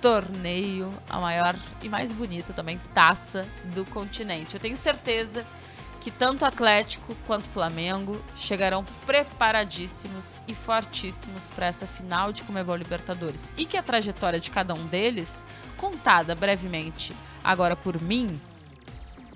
torneio, 0.00 0.90
a 1.08 1.18
maior 1.18 1.56
e 1.82 1.88
mais 1.88 2.10
bonita 2.10 2.52
também 2.52 2.80
taça 2.94 3.46
do 3.74 3.84
continente. 3.84 4.54
Eu 4.54 4.60
tenho 4.60 4.76
certeza 4.76 5.46
que 6.00 6.10
tanto 6.10 6.44
Atlético 6.44 7.14
quanto 7.26 7.46
Flamengo 7.48 8.20
chegarão 8.34 8.84
preparadíssimos 9.04 10.40
e 10.48 10.54
fortíssimos 10.54 11.50
para 11.50 11.66
essa 11.66 11.86
final 11.86 12.32
de 12.32 12.42
Comebol 12.42 12.76
Libertadores 12.76 13.52
e 13.56 13.66
que 13.66 13.76
a 13.76 13.82
trajetória 13.82 14.40
de 14.40 14.50
cada 14.50 14.72
um 14.72 14.86
deles, 14.86 15.44
contada 15.76 16.34
brevemente 16.34 17.14
agora 17.44 17.76
por 17.76 18.00
mim, 18.00 18.40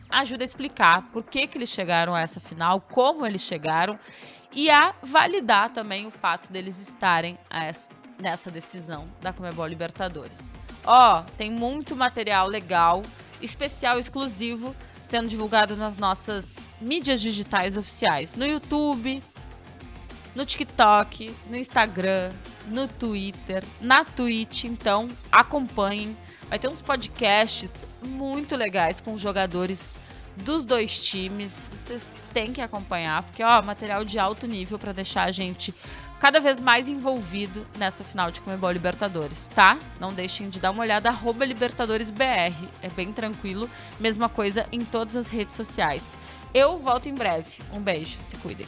ajuda 0.09 0.43
a 0.43 0.47
explicar 0.47 1.03
por 1.13 1.23
que, 1.25 1.47
que 1.47 1.59
eles 1.59 1.69
chegaram 1.69 2.15
a 2.15 2.21
essa 2.21 2.41
final, 2.41 2.81
como 2.81 3.27
eles 3.27 3.43
chegaram 3.43 3.99
e 4.51 4.71
a 4.71 4.95
validar 5.03 5.71
também 5.71 6.07
o 6.07 6.11
fato 6.11 6.51
deles 6.51 6.81
estarem 6.81 7.37
essa, 7.51 7.91
nessa 8.19 8.51
decisão 8.51 9.09
da 9.21 9.33
Comebol 9.33 9.67
Libertadores. 9.67 10.59
Ó, 10.85 11.21
oh, 11.21 11.31
tem 11.37 11.51
muito 11.51 11.97
material 11.97 12.47
legal, 12.47 13.03
especial, 13.41 13.99
exclusivo, 13.99 14.75
sendo 15.03 15.29
divulgado 15.29 15.77
nas 15.77 15.99
nossas 15.99 16.57
mídias 16.81 17.21
digitais 17.21 17.77
oficiais, 17.77 18.35
no 18.35 18.47
YouTube, 18.47 19.23
no 20.35 20.45
TikTok, 20.45 21.35
no 21.49 21.57
Instagram, 21.57 22.33
no 22.67 22.89
Twitter, 22.89 23.63
na 23.81 24.05
Twitch. 24.05 24.65
Então, 24.65 25.09
acompanhem. 25.31 26.17
Vai 26.49 26.59
ter 26.59 26.69
uns 26.69 26.83
podcasts 26.83 27.87
muito 28.03 28.57
legais 28.57 29.01
com 29.01 29.17
jogadores 29.17 29.99
dos 30.37 30.65
dois 30.65 31.03
times. 31.03 31.69
Vocês 31.73 32.21
têm 32.33 32.53
que 32.53 32.61
acompanhar, 32.61 33.23
porque 33.23 33.43
ó, 33.43 33.63
material 33.63 34.05
de 34.05 34.19
alto 34.19 34.47
nível 34.47 34.79
para 34.79 34.93
deixar 34.93 35.25
a 35.25 35.33
gente 35.33 35.75
cada 36.21 36.41
vez 36.41 36.59
mais 36.61 36.89
envolvido 36.89 37.67
nessa 37.79 38.05
final 38.05 38.31
de 38.31 38.41
Comebol 38.41 38.71
Libertadores, 38.71 39.51
tá? 39.55 39.79
Não 40.01 40.13
deixem 40.13 40.49
de 40.49 40.59
dar 40.61 40.71
uma 40.71 40.83
olhada 40.83 41.09
arroba 41.09 41.45
LibertadoresBR, 41.45 42.55
é 42.83 42.89
bem 42.95 43.13
tranquilo, 43.13 43.69
mesma 44.01 44.29
coisa 44.29 44.67
em 44.73 44.85
todas 44.85 45.17
as 45.17 45.29
redes 45.29 45.55
sociais. 45.55 46.19
Eu 46.53 46.79
volto 46.79 47.09
em 47.09 47.15
breve. 47.15 47.51
Um 47.73 47.81
beijo, 47.81 48.17
se 48.21 48.37
cuidem. 48.37 48.67